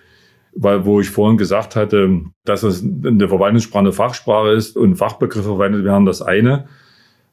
weil, 0.55 0.85
wo 0.85 1.01
ich 1.01 1.11
vorhin 1.11 1.37
gesagt 1.37 1.77
hatte, 1.77 2.23
dass 2.45 2.63
es 2.63 2.83
eine 2.83 3.29
Verwaltungssprache 3.29 3.81
eine 3.81 3.93
Fachsprache 3.93 4.51
ist 4.51 4.77
und 4.77 4.97
Fachbegriffe 4.97 5.49
verwendet 5.49 5.85
werden, 5.85 6.07
das 6.07 6.23
eine. 6.23 6.67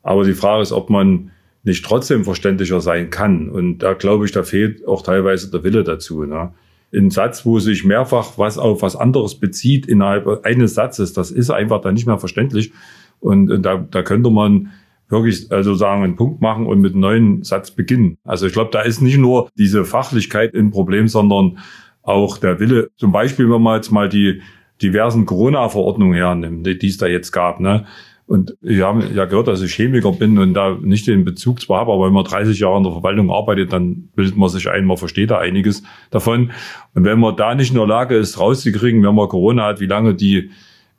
Aber 0.03 0.23
die 0.23 0.33
Frage 0.33 0.61
ist, 0.61 0.73
ob 0.73 0.89
man 0.89 1.31
nicht 1.63 1.83
trotzdem 1.83 2.23
verständlicher 2.23 2.81
sein 2.81 3.09
kann. 3.09 3.49
Und 3.49 3.79
da 3.79 3.93
glaube 3.93 4.25
ich, 4.25 4.31
da 4.31 4.43
fehlt 4.43 4.87
auch 4.87 5.01
teilweise 5.01 5.49
der 5.49 5.63
Wille 5.63 5.83
dazu. 5.83 6.23
Ne? 6.23 6.53
Ein 6.93 7.09
Satz, 7.09 7.45
wo 7.45 7.59
sich 7.59 7.83
mehrfach 7.83 8.37
was 8.37 8.57
auf 8.57 8.81
was 8.83 8.95
anderes 8.95 9.35
bezieht 9.35 9.87
innerhalb 9.87 10.45
eines 10.45 10.75
Satzes, 10.75 11.13
das 11.13 11.31
ist 11.31 11.49
einfach 11.49 11.81
dann 11.81 11.95
nicht 11.95 12.05
mehr 12.05 12.19
verständlich. 12.19 12.71
Und, 13.19 13.49
und 13.49 13.63
da, 13.63 13.77
da 13.77 14.03
könnte 14.03 14.29
man 14.29 14.71
wirklich 15.09 15.51
also 15.51 15.75
sagen, 15.75 16.03
einen 16.03 16.15
Punkt 16.15 16.41
machen 16.41 16.65
und 16.65 16.79
mit 16.79 16.93
einem 16.93 17.01
neuen 17.01 17.43
Satz 17.43 17.71
beginnen. 17.71 18.17
Also 18.23 18.47
ich 18.47 18.53
glaube, 18.53 18.71
da 18.71 18.81
ist 18.81 19.01
nicht 19.01 19.17
nur 19.17 19.49
diese 19.57 19.85
Fachlichkeit 19.85 20.53
ein 20.53 20.71
Problem, 20.71 21.07
sondern 21.07 21.59
auch 22.01 22.37
der 22.37 22.59
Wille. 22.59 22.89
Zum 22.97 23.11
Beispiel, 23.11 23.49
wenn 23.49 23.61
man 23.61 23.75
jetzt 23.75 23.91
mal 23.91 24.09
die 24.09 24.41
diversen 24.81 25.25
Corona-Verordnungen 25.25 26.15
hernimmt, 26.15 26.65
die 26.65 26.87
es 26.87 26.97
da 26.97 27.07
jetzt 27.07 27.31
gab, 27.31 27.59
ne? 27.59 27.85
Und 28.27 28.57
wir 28.59 28.87
haben 28.87 29.03
ja 29.13 29.25
gehört, 29.25 29.47
dass 29.47 29.61
ich 29.61 29.75
Chemiker 29.75 30.11
bin 30.11 30.39
und 30.39 30.55
da 30.55 30.75
nicht 30.81 31.05
den 31.05 31.25
Bezug 31.25 31.61
zwar 31.61 31.81
habe, 31.81 31.93
aber 31.93 32.07
wenn 32.07 32.13
man 32.13 32.23
30 32.23 32.59
Jahre 32.59 32.77
in 32.77 32.83
der 32.83 32.91
Verwaltung 32.91 33.29
arbeitet, 33.29 33.71
dann 33.71 34.09
bildet 34.15 34.35
man 34.35 34.49
sich 34.49 34.67
ein, 34.67 34.85
man 34.85 34.97
versteht 34.97 35.29
da 35.29 35.37
einiges 35.37 35.83
davon. 36.09 36.51
Und 36.95 37.03
wenn 37.03 37.19
man 37.19 37.35
da 37.35 37.53
nicht 37.53 37.69
in 37.69 37.77
der 37.77 37.85
Lage 37.85 38.15
ist, 38.15 38.39
rauszukriegen, 38.39 39.03
wenn 39.03 39.13
man 39.13 39.29
Corona 39.29 39.67
hat, 39.67 39.79
wie 39.79 39.85
lange 39.85 40.15
die, 40.15 40.49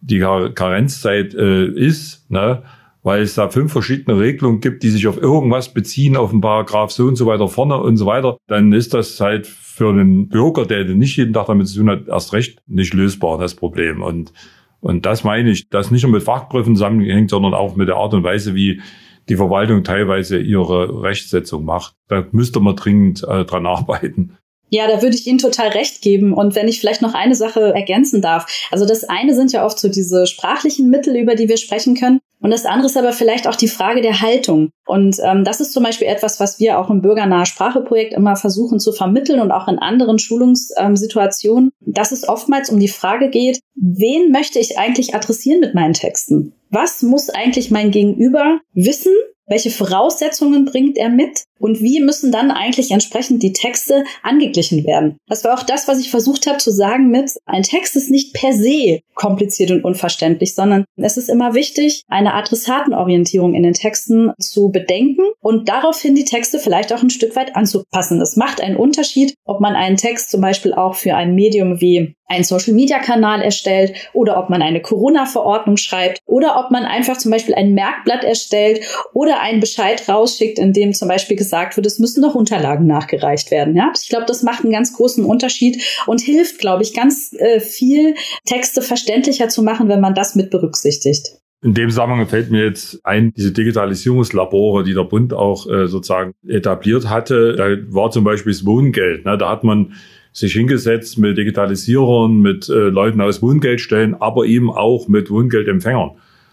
die 0.01 0.21
Karenzzeit 0.21 1.35
äh, 1.35 1.67
ist, 1.67 2.31
ne, 2.31 2.63
weil 3.07 3.23
es 3.23 3.35
da 3.35 3.49
fünf 3.49 3.71
verschiedene 3.71 4.19
Regelungen 4.19 4.59
gibt, 4.59 4.83
die 4.83 4.91
sich 4.91 5.07
auf 5.07 5.17
irgendwas 5.17 5.73
beziehen, 5.73 6.17
auf 6.17 6.31
den 6.31 6.41
Paragraph 6.41 6.91
so 6.91 7.05
und 7.05 7.15
so 7.15 7.27
weiter 7.27 7.47
vorne 7.47 7.81
und 7.81 7.97
so 7.97 8.05
weiter, 8.05 8.37
dann 8.49 8.73
ist 8.73 8.95
das 8.95 9.21
halt 9.21 9.47
für 9.47 9.91
einen 9.91 10.29
Bürger, 10.29 10.67
der 10.67 10.85
nicht 10.87 11.17
jeden 11.17 11.33
Tag 11.33 11.47
damit 11.47 11.69
zu 11.69 11.79
tun 11.79 11.89
hat, 11.89 12.09
erst 12.09 12.33
recht 12.33 12.59
nicht 12.67 12.95
lösbar, 12.95 13.39
das 13.39 13.55
Problem. 13.55 14.03
Und, 14.03 14.33
und 14.81 15.07
das 15.07 15.23
meine 15.23 15.51
ich, 15.51 15.69
das 15.69 15.93
nicht 15.93 16.03
nur 16.03 16.11
mit 16.11 16.25
Fachbegriffen 16.25 16.75
zusammenhängt, 16.75 17.31
sondern 17.31 17.55
auch 17.55 17.77
mit 17.77 17.87
der 17.87 17.95
Art 17.95 18.13
und 18.13 18.25
Weise, 18.25 18.57
wie 18.57 18.81
die 19.29 19.37
Verwaltung 19.37 19.85
teilweise 19.85 20.41
ihre 20.41 21.05
Rechtsetzung 21.05 21.65
macht. 21.65 21.95
Da 22.09 22.27
müsste 22.33 22.59
man 22.59 22.75
dringend 22.75 23.23
äh, 23.23 23.45
dran 23.45 23.67
arbeiten. 23.67 24.37
Ja, 24.69 24.89
da 24.89 25.01
würde 25.01 25.15
ich 25.15 25.29
Ihnen 25.29 25.39
total 25.39 25.69
recht 25.69 26.03
geben. 26.03 26.33
Und 26.33 26.57
wenn 26.57 26.67
ich 26.67 26.81
vielleicht 26.81 27.03
noch 27.03 27.15
eine 27.15 27.37
Sache 27.37 27.73
ergänzen 27.73 28.21
darf. 28.21 28.47
Also 28.73 28.85
das 28.85 29.05
eine 29.05 29.33
sind 29.33 29.53
ja 29.53 29.65
oft 29.65 29.79
so 29.79 29.89
diese 29.89 30.27
sprachlichen 30.27 30.91
Mittel, 30.91 31.15
über 31.15 31.37
die 31.37 31.49
wir 31.49 31.57
sprechen 31.57 31.95
können. 31.95 32.19
Und 32.41 32.51
das 32.51 32.67
andere 32.67 32.87
ist 32.87 32.97
aber 32.97 33.13
vielleicht 33.13 33.49
auch 33.49 33.57
die 33.57 33.69
Frage 33.69 34.03
der 34.03 34.21
Haltung. 34.21 34.71
Und 34.87 35.17
ähm, 35.25 35.45
das 35.45 35.61
ist 35.61 35.73
zum 35.73 35.83
Beispiel 35.83 36.07
etwas, 36.07 36.39
was 36.39 36.61
wir 36.61 36.79
auch 36.79 36.91
im 36.91 37.01
bürgernahe 37.01 37.47
Spracheprojekt 37.47 38.13
immer 38.13 38.37
versuchen 38.37 38.79
zu 38.79 38.93
vermitteln 38.93 39.41
und 39.41 39.51
auch 39.51 39.69
in 39.69 39.79
anderen 39.79 40.19
Schulungssituationen, 40.19 41.73
dass 41.81 42.13
es 42.13 42.29
oftmals 42.29 42.71
um 42.71 42.79
die 42.79 42.89
Frage 42.89 43.31
geht, 43.31 43.61
wen 43.77 44.33
möchte 44.33 44.59
ich 44.59 44.79
eigentlich 44.79 45.15
adressieren 45.15 45.61
mit 45.61 45.75
meinen 45.75 45.95
Texten? 45.95 46.53
Was 46.71 47.03
muss 47.03 47.31
eigentlich 47.31 47.71
mein 47.71 47.91
Gegenüber 47.91 48.61
wissen? 48.73 49.13
Welche 49.49 49.71
Voraussetzungen 49.71 50.65
bringt 50.65 50.99
er 50.99 51.09
mit? 51.09 51.45
Und 51.61 51.81
wie 51.81 52.01
müssen 52.01 52.33
dann 52.33 52.51
eigentlich 52.51 52.91
entsprechend 52.91 53.43
die 53.43 53.53
Texte 53.53 54.05
angeglichen 54.23 54.85
werden? 54.85 55.19
Das 55.29 55.45
war 55.45 55.55
auch 55.55 55.63
das, 55.63 55.87
was 55.87 56.01
ich 56.01 56.11
versucht 56.11 56.47
habe 56.47 56.59
zu 56.59 56.73
sagen 56.73 57.11
mit, 57.11 57.33
ein 57.47 57.63
Text 57.63 57.95
ist 57.97 58.11
nicht 58.11 58.35
per 58.35 58.53
se 58.53 59.01
kompliziert 59.15 59.71
und 59.71 59.85
unverständlich, 59.85 60.55
sondern 60.55 60.85
es 60.97 61.17
ist 61.17 61.31
immer 61.31 61.55
wichtig, 61.55 62.03
eine 62.09 62.35
Adressatenorientierung 62.35 63.55
in 63.55 63.63
den 63.63 63.73
Texten 63.73 64.33
zu 64.39 64.71
bedenken 64.71 65.23
und 65.41 65.69
daraufhin 65.69 66.15
die 66.15 66.25
Texte 66.25 66.59
vielleicht 66.59 66.93
auch 66.93 67.03
ein 67.03 67.11
Stück 67.11 67.37
weit 67.37 67.57
anzupassen. 67.57 68.21
Es 68.21 68.37
macht 68.37 68.61
einen 68.61 68.77
Unterschied, 68.77 69.35
ob 69.45 69.61
man 69.61 69.75
einen 69.75 69.97
Text 69.97 70.31
zum 70.31 70.41
Beispiel 70.41 70.75
auch 70.75 70.97
für 70.97 71.15
ein 71.15 71.35
Medium 71.35 71.81
wie 71.81 72.15
ein 72.29 72.45
Social-Media-Kanal 72.45 73.41
erstellt 73.41 73.66
oder 74.13 74.39
ob 74.39 74.51
man 74.51 74.63
eine 74.63 74.81
Corona-Verordnung 74.81 75.77
schreibt 75.77 76.21
oder 76.27 76.59
ob 76.59 76.71
man 76.71 76.85
einfach 76.85 77.17
zum 77.17 77.31
Beispiel 77.31 77.55
ein 77.55 77.75
Merkblatt 77.75 78.25
erstellt 78.25 78.81
oder 79.13 79.41
einen 79.41 79.61
Bescheid 79.61 80.09
rausschickt, 80.09 80.59
in 80.59 80.73
dem 80.73 80.93
zum 80.93 81.09
Beispiel 81.09 81.37
gesagt 81.37 81.77
wird, 81.77 81.87
es 81.87 81.99
müssen 81.99 82.21
noch 82.21 82.35
Unterlagen 82.35 82.87
nachgereicht 82.87 83.51
werden. 83.51 83.77
Ja, 83.77 83.93
ich 84.01 84.09
glaube, 84.09 84.27
das 84.27 84.43
macht 84.43 84.63
einen 84.63 84.73
ganz 84.73 84.95
großen 84.95 85.25
Unterschied 85.25 85.83
und 86.07 86.21
hilft, 86.21 86.59
glaube 86.59 86.83
ich, 86.83 86.95
ganz 86.95 87.35
äh, 87.39 87.61
viel 87.61 88.15
Texte 88.45 88.83
verständlicher 88.83 89.49
zu 89.49 89.63
machen, 89.63 89.89
wenn 89.89 90.01
man 90.01 90.15
das 90.15 90.35
mit 90.35 90.51
berücksichtigt. 90.51 91.39
In 91.63 91.75
dem 91.75 91.89
Zusammenhang 91.89 92.29
fällt 92.29 92.51
mir 92.51 92.65
jetzt 92.65 93.01
ein, 93.05 93.33
diese 93.35 93.51
Digitalisierungslabore, 93.51 94.85
die 94.85 94.95
der 94.95 95.05
Bund 95.05 95.33
auch 95.33 95.69
äh, 95.69 95.89
sozusagen 95.89 96.35
etabliert 96.47 97.09
hatte. 97.09 97.57
Da 97.57 97.95
war 97.95 98.11
zum 98.11 98.25
Beispiel 98.25 98.53
das 98.53 98.65
Wohngeld. 98.67 99.25
Ne? 99.25 99.39
Da 99.39 99.51
hat 99.51 99.65
man 99.65 99.95
sich 100.37 100.53
hingesetzt 100.53 101.17
mit 101.17 101.39
Digitalisierern, 101.39 102.43
mit 102.43 102.69
äh, 102.69 102.91
Leuten 102.91 103.23
aus 103.23 103.41
Wohngeldstellen, 103.41 104.15
aber 104.15 104.45
eben 104.45 104.71
auch 104.71 105.09
mit 105.09 105.31
Wohngeldempfängern 105.31 106.11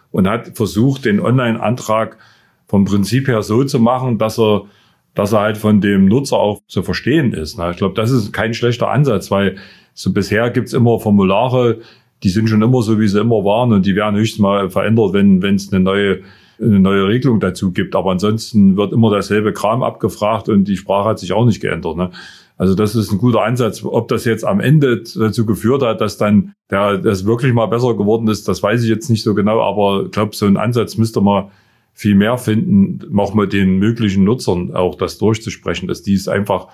und 0.10 0.26
hat 0.26 0.56
versucht, 0.56 1.04
den 1.04 1.20
Online-Antrag 1.20 2.18
vom 2.66 2.86
Prinzip 2.86 3.28
her 3.28 3.42
so 3.42 3.66
zu 3.66 3.82
machen, 3.82 4.18
dass 4.18 4.40
er, 4.40 4.68
dass 5.16 5.34
er 5.34 5.42
halt 5.42 5.58
von 5.58 5.82
dem 5.82 6.06
Nutzer 6.06 6.38
auch 6.38 6.62
zu 6.66 6.82
verstehen 6.82 7.34
ist. 7.34 7.58
Ne? 7.58 7.72
Ich 7.72 7.78
glaube, 7.78 7.94
das 7.94 8.10
ist 8.12 8.32
kein 8.32 8.54
schlechter 8.54 8.90
Ansatz, 8.90 9.30
weil 9.32 9.58
so 9.94 10.14
bisher 10.14 10.50
gibt's 10.50 10.72
immer 10.72 11.02
Formulare, 11.02 11.82
die 12.24 12.30
sind 12.30 12.48
schon 12.48 12.62
immer 12.62 12.82
so, 12.84 13.02
wie 13.02 13.08
sie 13.10 13.20
immer 13.20 13.44
waren 13.44 13.74
und 13.74 13.86
die 13.86 13.98
werden 13.98 14.16
höchstens 14.16 14.40
mal 14.40 14.70
verändert, 14.70 15.12
wenn 15.12 15.42
wenn 15.42 15.56
es 15.56 15.74
eine 15.74 15.84
neue 15.84 16.22
eine 16.62 16.80
neue 16.80 17.08
Regelung 17.08 17.42
dazu 17.42 17.74
gibt. 17.74 17.98
Aber 17.98 18.12
ansonsten 18.12 18.78
wird 18.78 18.94
immer 18.94 19.12
dasselbe 19.12 19.52
Kram 19.52 19.84
abgefragt 19.84 20.48
und 20.48 20.70
die 20.70 20.78
Sprache 20.78 21.10
hat 21.10 21.20
sich 21.20 21.34
auch 21.34 21.46
nicht 21.46 21.62
geändert. 21.62 21.98
Ne? 21.98 22.12
Also 22.58 22.76
das 22.76 22.96
ist 22.96 23.12
ein 23.12 23.18
guter 23.18 23.44
Ansatz. 23.44 23.84
Ob 23.84 24.08
das 24.08 24.26
jetzt 24.26 24.46
am 24.46 24.60
Ende 24.60 25.04
dazu 25.16 25.46
geführt 25.46 25.82
hat, 25.82 26.02
dass 26.02 26.18
dann 26.18 26.54
der, 26.70 26.98
das 26.98 27.26
wirklich 27.26 27.54
mal 27.54 27.66
besser 27.66 27.96
geworden 27.96 28.28
ist, 28.28 28.48
das 28.48 28.62
weiß 28.62 28.84
ich 28.84 28.90
jetzt 28.90 29.10
nicht 29.10 29.24
so 29.24 29.34
genau. 29.34 29.62
Aber 29.62 30.06
ich 30.06 30.12
glaube, 30.12 30.36
so 30.36 30.46
ein 30.46 30.58
Ansatz 30.58 30.98
müsste 30.98 31.22
man 31.22 31.50
viel 31.94 32.16
mehr 32.16 32.38
finden, 32.38 33.18
auch 33.20 33.34
mit 33.34 33.54
den 33.54 33.78
möglichen 33.78 34.24
Nutzern 34.24 34.76
auch 34.76 34.96
das 34.96 35.18
durchzusprechen, 35.18 35.88
dass 35.88 36.02
die 36.02 36.14
es 36.14 36.28
einfach 36.28 36.68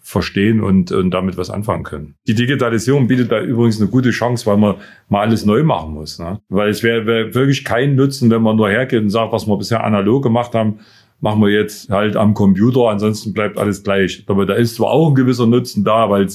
verstehen 0.00 0.62
und, 0.62 0.90
und 0.90 1.10
damit 1.10 1.36
was 1.36 1.50
anfangen 1.50 1.82
können. 1.82 2.14
Die 2.26 2.34
Digitalisierung 2.34 3.08
bietet 3.08 3.30
da 3.30 3.42
übrigens 3.42 3.80
eine 3.80 3.90
gute 3.90 4.10
Chance, 4.10 4.46
weil 4.46 4.56
man 4.56 4.76
mal 5.08 5.20
alles 5.20 5.44
neu 5.44 5.62
machen 5.64 5.92
muss. 5.92 6.18
Ne? 6.18 6.40
Weil 6.48 6.70
es 6.70 6.82
wäre 6.82 7.04
wär 7.06 7.34
wirklich 7.34 7.64
kein 7.64 7.94
Nutzen, 7.94 8.30
wenn 8.30 8.40
man 8.40 8.56
nur 8.56 8.70
hergeht 8.70 9.02
und 9.02 9.10
sagt, 9.10 9.32
was 9.32 9.46
wir 9.46 9.56
bisher 9.58 9.84
analog 9.84 10.22
gemacht 10.22 10.54
haben, 10.54 10.78
machen 11.20 11.40
wir 11.42 11.50
jetzt 11.50 11.90
halt 11.90 12.16
am 12.16 12.34
Computer, 12.34 12.88
ansonsten 12.88 13.32
bleibt 13.32 13.58
alles 13.58 13.82
gleich. 13.82 14.24
Aber 14.26 14.46
da 14.46 14.54
ist 14.54 14.76
zwar 14.76 14.90
auch 14.90 15.08
ein 15.08 15.14
gewisser 15.14 15.46
Nutzen 15.46 15.84
da, 15.84 16.08
weil 16.10 16.28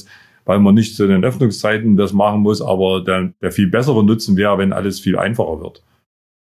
weil 0.46 0.60
man 0.60 0.76
nicht 0.76 0.96
zu 0.96 1.08
den 1.08 1.24
Öffnungszeiten 1.24 1.96
das 1.96 2.14
machen 2.14 2.42
muss, 2.42 2.62
aber 2.62 3.02
der, 3.02 3.34
der 3.42 3.52
viel 3.52 3.68
bessere 3.68 4.04
Nutzen 4.04 4.36
wäre, 4.36 4.58
wenn 4.58 4.74
alles 4.74 5.00
viel 5.00 5.18
einfacher 5.18 5.62
wird. 5.62 5.82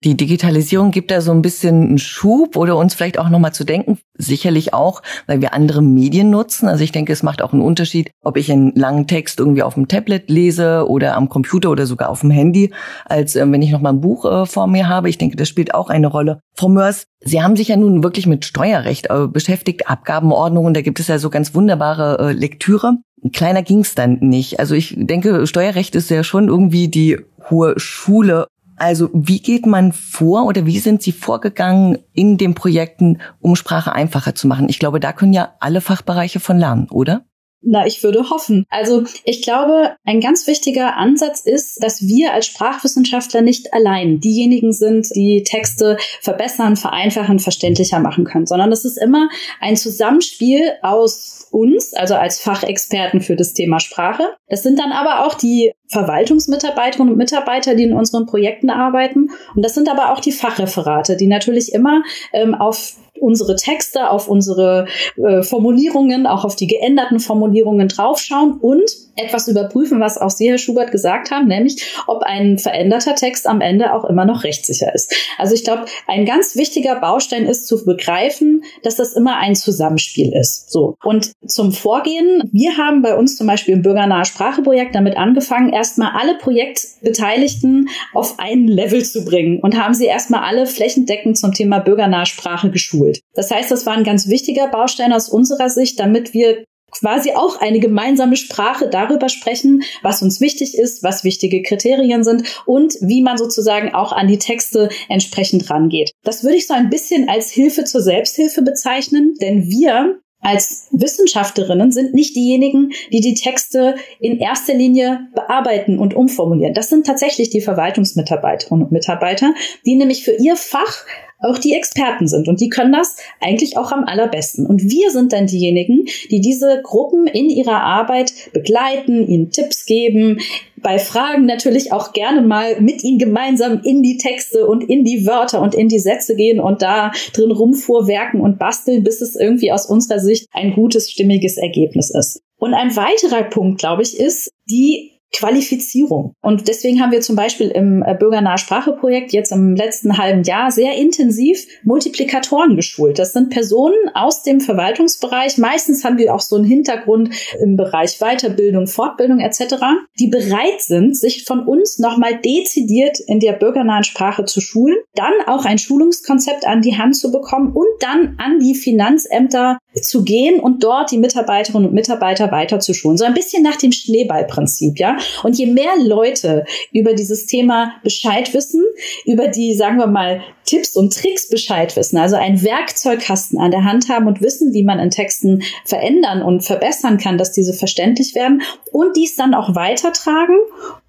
Die 0.04 0.18
Digitalisierung 0.18 0.92
gibt 0.92 1.12
da 1.12 1.22
so 1.22 1.32
ein 1.32 1.42
bisschen 1.42 1.82
einen 1.84 1.98
Schub 1.98 2.58
oder 2.58 2.76
uns 2.76 2.94
vielleicht 2.94 3.18
auch 3.18 3.30
nochmal 3.30 3.54
zu 3.54 3.64
denken. 3.64 4.00
Sicherlich 4.16 4.74
auch, 4.74 5.02
weil 5.28 5.40
wir 5.40 5.54
andere 5.54 5.82
Medien 5.82 6.30
nutzen. 6.30 6.68
Also 6.68 6.84
ich 6.84 6.92
denke, 6.92 7.14
es 7.14 7.24
macht 7.24 7.42
auch 7.42 7.54
einen 7.54 7.62
Unterschied, 7.62 8.12
ob 8.22 8.36
ich 8.36 8.52
einen 8.52 8.74
langen 8.76 9.08
Text 9.08 9.40
irgendwie 9.40 9.64
auf 9.64 9.76
dem 9.76 9.88
Tablet 9.88 10.30
lese 10.30 10.90
oder 10.90 11.16
am 11.16 11.30
Computer 11.30 11.70
oder 11.70 11.86
sogar 11.86 12.10
auf 12.10 12.20
dem 12.20 12.32
Handy, 12.32 12.72
als 13.06 13.36
äh, 13.36 13.50
wenn 13.50 13.62
ich 13.62 13.72
nochmal 13.72 13.94
ein 13.94 14.02
Buch 14.02 14.26
äh, 14.26 14.46
vor 14.46 14.68
mir 14.68 14.90
habe. 14.90 15.08
Ich 15.08 15.18
denke, 15.18 15.38
das 15.38 15.48
spielt 15.48 15.74
auch 15.74 15.90
eine 15.90 16.08
Rolle. 16.08 16.42
Frau 16.56 16.68
Mörs, 16.68 17.08
Sie 17.22 17.42
haben 17.42 17.56
sich 17.56 17.70
ja 17.70 17.78
nun 17.78 18.04
wirklich 18.04 18.28
mit 18.28 18.44
Steuerrecht 18.44 19.10
äh, 19.10 19.28
beschäftigt, 19.28 19.88
Abgabenordnungen. 19.88 20.74
Da 20.74 20.82
gibt 20.82 21.00
es 21.00 21.08
ja 21.08 21.18
so 21.18 21.30
ganz 21.30 21.56
wunderbare 21.56 22.20
äh, 22.20 22.34
Lektüre. 22.34 22.98
Kleiner 23.32 23.64
ging's 23.64 23.96
dann 23.96 24.18
nicht. 24.20 24.60
Also 24.60 24.76
ich 24.76 24.96
denke, 24.98 25.48
Steuerrecht 25.48 25.96
ist 25.96 26.10
ja 26.10 26.26
schon 26.26 26.50
irgendwie 26.50 26.90
die 26.90 27.18
hohe 27.50 27.80
Schule 27.80 28.48
also 28.84 29.10
wie 29.14 29.40
geht 29.40 29.66
man 29.66 29.94
vor 29.94 30.46
oder 30.46 30.66
wie 30.66 30.80
sind 30.80 31.02
Sie 31.02 31.14
vorgegangen 31.14 32.00
in 32.12 32.38
den 32.38 32.54
Projekten, 32.54 33.20
um 33.40 33.56
Sprache 33.56 33.94
einfacher 33.94 34.36
zu 34.36 34.48
machen? 34.48 34.68
Ich 34.70 34.78
glaube, 34.78 35.00
da 35.00 35.14
können 35.14 35.34
ja 35.34 35.56
alle 35.60 35.82
Fachbereiche 35.82 36.40
von 36.40 36.58
lernen, 36.60 36.90
oder? 36.90 37.26
Na, 37.66 37.86
ich 37.86 38.04
würde 38.04 38.30
hoffen. 38.30 38.66
Also 38.70 39.04
ich 39.24 39.42
glaube, 39.42 39.96
ein 40.04 40.20
ganz 40.20 40.48
wichtiger 40.48 40.98
Ansatz 40.98 41.42
ist, 41.42 41.82
dass 41.82 42.06
wir 42.06 42.34
als 42.34 42.46
Sprachwissenschaftler 42.48 43.42
nicht 43.42 43.74
allein 43.74 44.20
diejenigen 44.20 44.74
sind, 44.74 45.10
die 45.16 45.44
Texte 45.44 45.98
verbessern, 46.22 46.76
vereinfachen, 46.76 47.40
verständlicher 47.40 48.00
machen 48.00 48.26
können, 48.26 48.46
sondern 48.46 48.72
es 48.72 48.84
ist 48.84 48.98
immer 48.98 49.30
ein 49.62 49.78
Zusammenspiel 49.78 50.74
aus 50.82 51.48
uns, 51.52 51.94
also 51.94 52.16
als 52.16 52.40
Fachexperten 52.40 53.22
für 53.22 53.36
das 53.36 53.54
Thema 53.54 53.80
Sprache. 53.80 54.24
Das 54.50 54.64
sind 54.64 54.80
dann 54.80 54.92
aber 54.92 55.26
auch 55.26 55.36
die 55.36 55.72
Verwaltungsmitarbeiterinnen 55.88 57.14
und 57.14 57.18
Mitarbeiter, 57.18 57.76
die 57.76 57.84
in 57.84 57.94
unseren 57.94 58.26
Projekten 58.26 58.72
arbeiten. 58.72 59.30
Und 59.56 59.64
das 59.64 59.76
sind 59.76 59.90
aber 59.90 60.12
auch 60.12 60.20
die 60.20 60.32
Fachreferate, 60.32 61.16
die 61.16 61.28
natürlich 61.28 61.72
immer 61.72 62.04
ähm, 62.34 62.56
auf 62.56 62.96
unsere 63.20 63.56
Texte, 63.56 64.10
auf 64.10 64.28
unsere 64.28 64.88
äh, 65.18 65.44
Formulierungen, 65.44 66.28
auch 66.28 66.46
auf 66.46 66.56
die 66.56 66.68
geänderten 66.68 67.20
Formulierungen 67.20 67.88
draufschauen 67.88 68.54
und 68.60 68.90
etwas 69.16 69.48
überprüfen, 69.48 70.00
was 70.00 70.18
auch 70.18 70.30
Sie, 70.30 70.50
Herr 70.50 70.58
Schubert, 70.58 70.92
gesagt 70.92 71.32
haben, 71.32 71.48
nämlich 71.48 71.84
ob 72.08 72.24
ein 72.24 72.58
veränderter 72.58 73.16
Text 73.16 73.48
am 73.48 73.62
Ende 73.62 73.94
auch 73.94 74.06
immer 74.06 74.26
noch 74.26 74.44
rechtssicher 74.44 74.94
ist. 74.94 75.14
Also 75.38 75.54
ich 75.54 75.64
glaube, 75.64 75.86
ein 76.08 76.26
ganz 76.26 76.56
wichtiger 76.56 77.00
Baustein 77.00 77.46
ist 77.46 77.68
zu 77.68 77.84
begreifen, 77.86 78.64
dass 78.82 78.96
das 78.96 79.14
immer 79.14 79.38
ein 79.38 79.56
Zusammenspiel 79.56 80.34
ist. 80.34 80.72
So. 80.72 80.96
Und 81.04 81.32
zum 81.46 81.72
Vorgehen, 81.72 82.50
wir 82.52 82.78
haben 82.78 83.02
bei 83.02 83.16
uns 83.16 83.38
zum 83.38 83.48
Beispiel 83.48 83.76
im 83.76 83.82
Bürgernahe 83.82 84.26
Spracheprojekt 84.26 84.96
damit 84.96 85.18
angefangen, 85.18 85.72
erstmal 85.72 86.12
alle 86.20 86.38
Projektbeteiligten 86.38 87.90
auf 88.14 88.36
ein 88.40 88.68
Level 88.68 89.04
zu 89.04 89.26
bringen 89.26 89.60
und 89.60 89.78
haben 89.78 89.94
sie 89.94 90.06
erstmal 90.06 90.44
alle 90.44 90.66
flächendeckend 90.66 91.38
zum 91.38 91.54
Thema 91.54 91.80
bürgernahe 91.80 92.26
Sprache 92.26 92.72
geschult. 92.72 93.22
Das 93.34 93.52
heißt, 93.52 93.72
das 93.72 93.86
war 93.86 93.94
ein 93.94 94.04
ganz 94.04 94.28
wichtiger 94.28 94.68
Baustein 94.68 95.14
aus 95.14 95.30
unserer 95.30 95.70
Sicht, 95.70 96.00
damit 96.00 96.34
wir 96.34 96.66
quasi 97.00 97.32
auch 97.34 97.60
eine 97.60 97.80
gemeinsame 97.80 98.36
Sprache 98.36 98.88
darüber 98.90 99.30
sprechen, 99.30 99.84
was 100.02 100.22
uns 100.22 100.42
wichtig 100.42 100.78
ist, 100.78 101.04
was 101.04 101.24
wichtige 101.24 101.62
Kriterien 101.62 102.24
sind 102.24 102.44
und 102.66 102.96
wie 103.02 103.22
man 103.22 103.38
sozusagen 103.38 103.94
auch 103.94 104.12
an 104.12 104.28
die 104.28 104.40
Texte 104.40 104.90
entsprechend 105.10 105.70
rangeht. 105.70 106.12
Das 106.24 106.44
würde 106.44 106.58
ich 106.58 106.68
so 106.68 106.74
ein 106.74 106.90
bisschen 106.90 107.30
als 107.30 107.52
Hilfe 107.52 107.84
zur 107.84 108.02
Selbsthilfe 108.02 108.62
bezeichnen, 108.62 109.36
denn 109.42 109.68
wir 109.68 110.20
als 110.44 110.88
Wissenschaftlerinnen 110.92 111.92
sind 111.92 112.14
nicht 112.14 112.36
diejenigen, 112.36 112.92
die 113.12 113.22
die 113.22 113.34
Texte 113.34 113.96
in 114.20 114.40
erster 114.40 114.74
Linie 114.74 115.28
bearbeiten 115.34 115.98
und 115.98 116.14
umformulieren. 116.14 116.74
Das 116.74 116.90
sind 116.90 117.06
tatsächlich 117.06 117.50
die 117.50 117.62
Verwaltungsmitarbeiterinnen 117.62 118.86
und 118.86 118.92
Mitarbeiter, 118.92 119.54
die 119.86 119.96
nämlich 119.96 120.24
für 120.24 120.34
ihr 120.34 120.56
Fach 120.58 121.06
auch 121.44 121.58
die 121.58 121.74
Experten 121.74 122.28
sind 122.28 122.48
und 122.48 122.60
die 122.60 122.70
können 122.70 122.94
das 122.94 123.18
eigentlich 123.40 123.78
auch 123.78 123.92
am 123.92 124.06
allerbesten. 124.06 124.66
Und 124.66 124.84
wir 124.84 125.12
sind 125.12 125.34
dann 125.34 125.48
diejenigen, 125.48 126.06
die 126.32 126.42
diese 126.42 126.82
Gruppen 126.84 127.28
in 127.28 127.50
ihrer 127.50 127.82
Arbeit 127.82 128.34
begleiten, 128.54 129.28
ihnen 129.28 129.52
Tipps 129.52 129.86
geben, 129.86 130.40
bei 130.84 131.00
Fragen 131.00 131.46
natürlich 131.46 131.92
auch 131.92 132.14
gerne 132.14 132.42
mal 132.42 132.80
mit 132.82 133.04
ihnen 133.04 133.18
gemeinsam 133.18 133.82
in 133.84 134.04
die 134.04 134.18
Texte 134.18 134.68
und 134.68 134.84
in 134.84 135.04
die 135.04 135.26
Wörter 135.26 135.62
und 135.62 135.74
in 135.74 135.88
die 135.88 136.00
Sätze 136.00 136.36
gehen 136.36 136.60
und 136.60 136.82
da 136.82 137.12
drin 137.34 137.52
rumfuhrwerken 137.52 138.42
und 138.42 138.60
basteln, 138.60 139.04
bis 139.04 139.22
es 139.22 139.36
irgendwie 139.36 139.72
aus 139.72 139.86
unserer 139.86 140.20
Sicht 140.20 140.48
ein 140.52 140.74
gutes, 140.74 141.10
stimmiges 141.10 141.58
Ergebnis 141.58 142.12
ist. 142.14 142.42
Und 142.58 142.74
ein 142.74 142.96
weiterer 142.96 143.44
Punkt, 143.44 143.80
glaube 143.80 144.04
ich, 144.04 144.20
ist 144.20 144.52
die 144.70 145.12
Qualifizierung. 145.34 146.36
Und 146.42 146.68
deswegen 146.68 147.02
haben 147.02 147.12
wir 147.12 147.22
zum 147.22 147.36
Beispiel 147.36 147.70
im 147.70 148.04
äh, 148.04 148.14
Bürgernahe 148.14 148.58
Sprache-Projekt 148.58 149.34
jetzt 149.34 149.52
im 149.52 149.76
letzten 149.76 150.18
halben 150.18 150.44
Jahr 150.44 150.72
sehr 150.72 150.96
intensiv 150.96 151.66
Multiplikatoren 151.84 152.76
geschult. 152.76 153.18
Das 153.18 153.34
sind 153.34 153.50
Personen 153.50 153.98
aus 154.14 154.44
dem 154.44 154.62
Verwaltungsbereich. 154.62 155.58
Meistens 155.58 156.04
haben 156.06 156.18
wir 156.18 156.34
auch 156.34 156.40
so 156.40 156.56
einen 156.56 156.66
Hintergrund 156.66 157.32
im 157.62 157.76
Bereich 157.76 158.20
Weiterbildung, 158.20 158.88
Fortbildung 158.88 159.40
etc., 159.40 159.76
die 160.20 160.28
bereit 160.28 160.82
sind, 160.82 161.18
sich 161.18 161.46
von 161.46 161.68
uns 161.68 161.98
nochmal 161.98 162.40
dezidiert 162.40 163.20
in 163.20 163.40
der 163.40 163.54
bürgernahen 163.54 164.04
Sprache 164.04 164.46
zu 164.46 164.62
schulen, 164.62 164.98
dann 165.16 165.34
auch 165.48 165.66
ein 165.66 165.80
Schulungskonzept 165.80 166.66
an 166.66 166.82
die 166.82 166.98
Hand 166.98 167.16
zu 167.16 167.32
bekommen 167.32 167.74
und 167.74 167.88
dann 168.00 168.36
an 168.38 168.60
die 168.60 168.76
Finanzämter 168.76 169.80
zu 170.02 170.24
gehen 170.24 170.60
und 170.60 170.84
dort 170.84 171.12
die 171.12 171.18
Mitarbeiterinnen 171.18 171.90
und 171.90 171.94
Mitarbeiter 171.94 172.52
weiter 172.52 172.80
zu 172.80 172.94
schulen. 172.94 173.18
So 173.18 173.26
ein 173.26 173.34
bisschen 173.34 173.64
nach 173.64 173.78
dem 173.78 173.92
Schneeballprinzip, 173.92 175.00
ja. 175.00 175.18
Und 175.44 175.58
je 175.58 175.68
mehr 175.68 175.94
Leute 176.00 176.66
über 176.92 177.14
dieses 177.14 177.46
Thema 177.46 177.94
Bescheid 178.04 178.54
wissen, 178.54 178.84
über 179.26 179.48
die, 179.48 179.76
sagen 179.76 179.98
wir 179.98 180.08
mal, 180.08 180.42
Tipps 180.66 180.96
und 180.96 181.14
Tricks 181.14 181.50
Bescheid 181.50 181.96
wissen, 181.96 182.18
also 182.18 182.36
einen 182.36 182.64
Werkzeugkasten 182.64 183.60
an 183.60 183.72
der 183.72 183.84
Hand 183.84 184.10
haben 184.10 184.28
und 184.28 184.42
wissen, 184.42 184.74
wie 184.74 184.84
man 184.84 185.00
in 185.00 185.10
Texten 185.10 185.64
verändern 185.86 186.42
und 186.42 186.64
verbessern 186.64 187.18
kann, 187.18 187.38
dass 187.38 187.52
diese 187.52 187.74
verständlich 187.74 188.34
werden 188.34 188.62
und 188.92 189.16
dies 189.18 189.36
dann 189.36 189.54
auch 189.54 189.76
weitertragen 189.76 190.56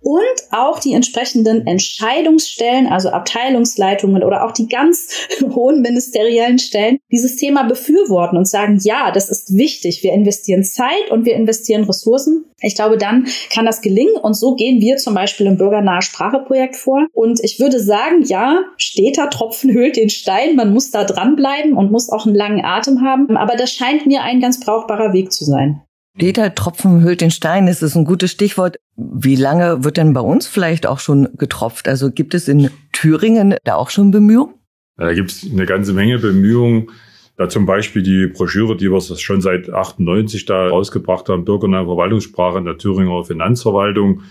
und 0.05 0.53
auch 0.53 0.79
die 0.79 0.93
entsprechenden 0.93 1.67
Entscheidungsstellen, 1.67 2.87
also 2.87 3.09
Abteilungsleitungen 3.09 4.23
oder 4.23 4.45
auch 4.45 4.53
die 4.53 4.69
ganz 4.69 5.09
hohen 5.55 5.81
ministeriellen 5.81 6.59
Stellen, 6.59 6.99
dieses 7.11 7.37
Thema 7.37 7.65
befürworten 7.65 8.37
und 8.37 8.47
sagen, 8.47 8.79
ja, 8.83 9.11
das 9.11 9.31
ist 9.31 9.57
wichtig, 9.57 10.03
wir 10.03 10.13
investieren 10.13 10.63
Zeit 10.63 11.11
und 11.11 11.25
wir 11.25 11.35
investieren 11.35 11.85
Ressourcen. 11.85 12.45
Ich 12.61 12.75
glaube, 12.75 12.99
dann 12.99 13.27
kann 13.51 13.67
das 13.67 13.81
gelingen 13.81 14.17
und 14.17 14.35
so 14.35 14.55
gehen 14.55 14.81
wir 14.81 14.99
zum 14.99 15.15
Beispiel 15.15 15.47
im 15.47 15.57
Bürgernahe 15.57 16.03
Spracheprojekt 16.03 16.77
vor. 16.77 17.07
Und 17.13 17.41
ich 17.43 17.59
würde 17.59 17.81
sagen, 17.81 18.23
ja, 18.25 18.63
steter 18.77 19.31
Tropfen 19.31 19.73
höhlt 19.73 19.97
den 19.97 20.11
Stein, 20.11 20.55
man 20.55 20.73
muss 20.73 20.91
da 20.91 21.05
dranbleiben 21.05 21.75
und 21.75 21.91
muss 21.91 22.11
auch 22.11 22.27
einen 22.27 22.35
langen 22.35 22.65
Atem 22.65 23.01
haben, 23.01 23.37
aber 23.37 23.57
das 23.57 23.73
scheint 23.73 24.07
mir 24.07 24.23
ein 24.23 24.41
ganz 24.41 24.61
brauchbarer 24.61 25.13
Weg 25.13 25.33
zu 25.33 25.45
sein. 25.45 25.83
Jeder 26.17 26.55
Tropfen 26.55 27.03
hüllt 27.03 27.21
den 27.21 27.33
Stein, 27.33 27.67
das 27.67 27.83
ist 27.83 27.97
ein 27.97 28.05
gutes 28.05 28.31
Stichwort. 28.31 28.77
Wie 28.97 29.35
lange 29.35 29.83
wird 29.83 29.97
denn 29.97 30.13
bei 30.13 30.21
uns 30.21 30.47
vielleicht 30.47 30.87
auch 30.87 31.01
schon 31.01 31.29
getropft? 31.37 31.89
Also 31.89 32.11
gibt 32.13 32.35
es 32.35 32.47
in 32.47 32.71
Thüringen 32.93 33.57
da 33.65 33.75
auch 33.75 33.91
schon 33.91 34.13
Bemühungen? 34.13 34.55
Da 34.97 35.13
gibt 35.13 35.33
es 35.33 35.51
eine 35.51 35.67
ganze 35.67 35.93
Menge 35.93 36.19
Bemühungen. 36.21 36.91
Da 37.37 37.49
zum 37.49 37.67
Beispiel 37.67 38.05
die 38.05 38.29
Broschüre, 38.29 38.77
die 38.77 38.93
wir 38.93 39.01
schon 39.01 39.41
seit 39.41 39.69
98 39.69 40.45
da 40.45 40.69
rausgebracht 40.69 41.29
haben, 41.29 41.45
Bürgernahe 41.45 41.85
Verwaltungssprache 41.85 42.59
in 42.59 42.65
der 42.65 42.79
Thüringer 42.79 43.25
Finanzverwaltung, 43.25 44.23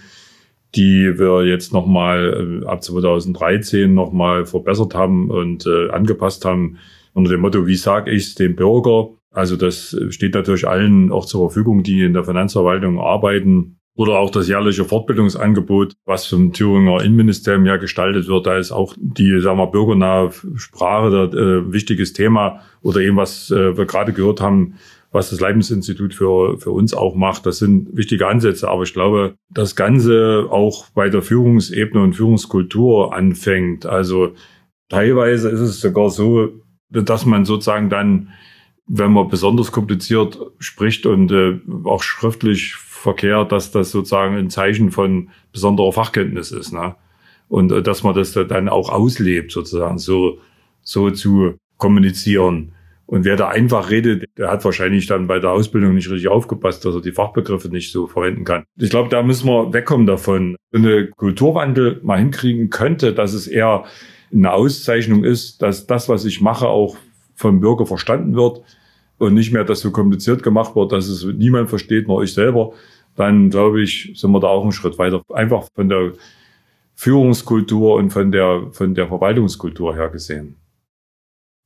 die 0.76 1.20
wir 1.20 1.46
jetzt 1.46 1.74
nochmal 1.74 2.62
äh, 2.64 2.66
ab 2.66 2.82
2013 2.82 3.94
nochmal 3.94 4.46
verbessert 4.46 4.96
haben 4.96 5.30
und 5.30 5.66
äh, 5.66 5.90
angepasst 5.90 6.46
haben 6.46 6.78
unter 7.14 7.32
dem 7.32 7.42
Motto, 7.42 7.68
wie 7.68 7.76
sage 7.76 8.10
ich 8.12 8.28
es 8.28 8.36
dem 8.36 8.56
Bürger? 8.56 9.10
Also 9.34 9.58
das 9.58 9.98
steht 10.10 10.36
natürlich 10.36 10.68
allen 10.68 11.12
auch 11.12 11.26
zur 11.26 11.50
Verfügung, 11.50 11.84
die 11.84 12.04
in 12.04 12.14
der 12.14 12.24
Finanzverwaltung 12.24 13.00
arbeiten. 13.00 13.78
Oder 13.96 14.18
auch 14.18 14.32
das 14.32 14.48
jährliche 14.48 14.86
Fortbildungsangebot, 14.86 15.94
was 16.06 16.26
vom 16.26 16.52
Thüringer 16.52 17.04
Innenministerium 17.04 17.66
ja 17.68 17.78
gestaltet 17.78 18.28
wird. 18.28 18.48
Da 18.48 18.58
ist 18.58 18.72
auch 18.72 18.96
die, 18.98 19.40
sagen 19.40 19.60
wir, 19.60 19.68
bürgernahe 19.68 20.32
Sprache 20.56 21.30
ein 21.32 21.38
äh, 21.38 21.72
wichtiges 21.72 22.14
Thema. 22.14 22.62
Oder 22.82 23.02
eben, 23.02 23.18
was 23.18 23.52
äh, 23.52 23.78
wir 23.78 23.86
gerade 23.86 24.14
gehört 24.14 24.42
haben, 24.42 24.76
was 25.12 25.30
das 25.30 25.40
Leibniz-Institut 25.40 26.16
für, 26.16 26.60
für 26.60 26.72
uns 26.72 26.96
auch 26.96 27.14
macht. 27.14 27.46
Das 27.46 27.60
sind 27.60 27.96
wichtige 27.96 28.28
Ansätze. 28.28 28.68
Aber 28.68 28.82
ich 28.82 28.94
glaube, 28.94 29.36
das 29.52 29.76
Ganze 29.76 30.48
auch 30.50 30.90
bei 30.96 31.10
der 31.10 31.22
Führungsebene 31.22 32.04
und 32.04 32.14
Führungskultur 32.14 33.14
anfängt. 33.14 33.86
Also 33.86 34.34
teilweise 34.90 35.50
ist 35.50 35.60
es 35.60 35.82
sogar 35.82 36.10
so, 36.10 36.50
dass 36.90 37.28
man 37.28 37.46
sozusagen 37.46 37.92
dann 37.92 38.30
wenn 38.88 39.14
man 39.14 39.30
besonders 39.30 39.72
kompliziert 39.72 40.40
spricht 40.60 41.06
und 41.06 41.32
äh, 41.32 41.60
auch 41.86 42.04
schriftlich 42.04 42.76
verkehrt, 42.76 43.52
dass 43.52 43.72
das 43.72 43.92
sozusagen 43.92 44.36
ein 44.36 44.50
Zeichen 44.50 44.92
von 44.92 45.30
besonderer 45.52 45.94
Fachkenntnis 45.94 46.52
ist. 46.52 46.74
Ne? 46.74 46.96
Und 47.48 47.72
äh, 47.72 47.82
dass 47.82 48.04
man 48.04 48.16
das 48.16 48.34
dann 48.34 48.70
auch 48.70 48.90
auslebt, 48.90 49.52
sozusagen, 49.52 49.98
so, 49.98 50.40
so 50.82 51.12
zu 51.12 51.56
kommunizieren. 51.78 52.74
Und 53.06 53.26
wer 53.26 53.36
da 53.36 53.50
einfach 53.50 53.90
redet, 53.90 54.26
der 54.38 54.50
hat 54.50 54.64
wahrscheinlich 54.66 55.08
dann 55.08 55.28
bei 55.28 55.40
der 55.40 55.52
Ausbildung 55.52 55.94
nicht 55.94 56.10
richtig 56.10 56.30
aufgepasst, 56.30 56.84
dass 56.86 56.96
er 56.96 57.02
die 57.02 57.12
Fachbegriffe 57.12 57.68
nicht 57.68 57.92
so 57.92 58.08
verwenden 58.08 58.44
kann. 58.46 58.64
Ich 58.78 58.90
glaube, 58.90 59.10
da 59.10 59.22
müssen 59.22 59.48
wir 59.48 59.74
wegkommen 59.74 60.08
davon. 60.08 60.56
Wenn 60.72 60.86
eine 60.86 61.08
Kulturwandel 61.08 62.00
mal 62.04 62.18
hinkriegen 62.18 62.70
könnte, 62.70 63.14
dass 63.14 63.34
es 63.34 63.48
eher 63.48 63.84
eine 64.32 64.52
Auszeichnung 64.52 65.24
ist, 65.24 65.62
dass 65.62 65.86
das, 65.86 66.10
was 66.10 66.26
ich 66.26 66.42
mache, 66.42 66.68
auch 66.68 66.98
vom 67.36 67.60
Bürger 67.60 67.86
verstanden 67.86 68.36
wird 68.36 68.62
und 69.18 69.34
nicht 69.34 69.54
mehr 69.54 69.64
das 69.64 69.80
so 69.80 69.92
kompliziert 69.92 70.44
gemacht 70.44 70.76
wird, 70.76 70.92
dass 70.92 71.08
es 71.08 71.24
niemand 71.26 71.70
versteht, 71.70 72.08
nur 72.08 72.24
ich 72.24 72.34
selber, 72.34 72.74
dann 73.16 73.50
glaube 73.50 73.82
ich, 73.82 74.14
sind 74.16 74.32
wir 74.32 74.40
da 74.40 74.48
auch 74.48 74.64
einen 74.64 74.72
Schritt 74.72 74.98
weiter. 74.98 75.22
Einfach 75.34 75.68
von 75.76 75.90
der 75.90 76.14
Führungskultur 76.96 77.96
und 77.96 78.12
von 78.12 78.32
der, 78.32 78.68
von 78.72 78.96
der 78.96 79.08
Verwaltungskultur 79.08 79.96
her 79.96 80.10
gesehen. 80.10 80.58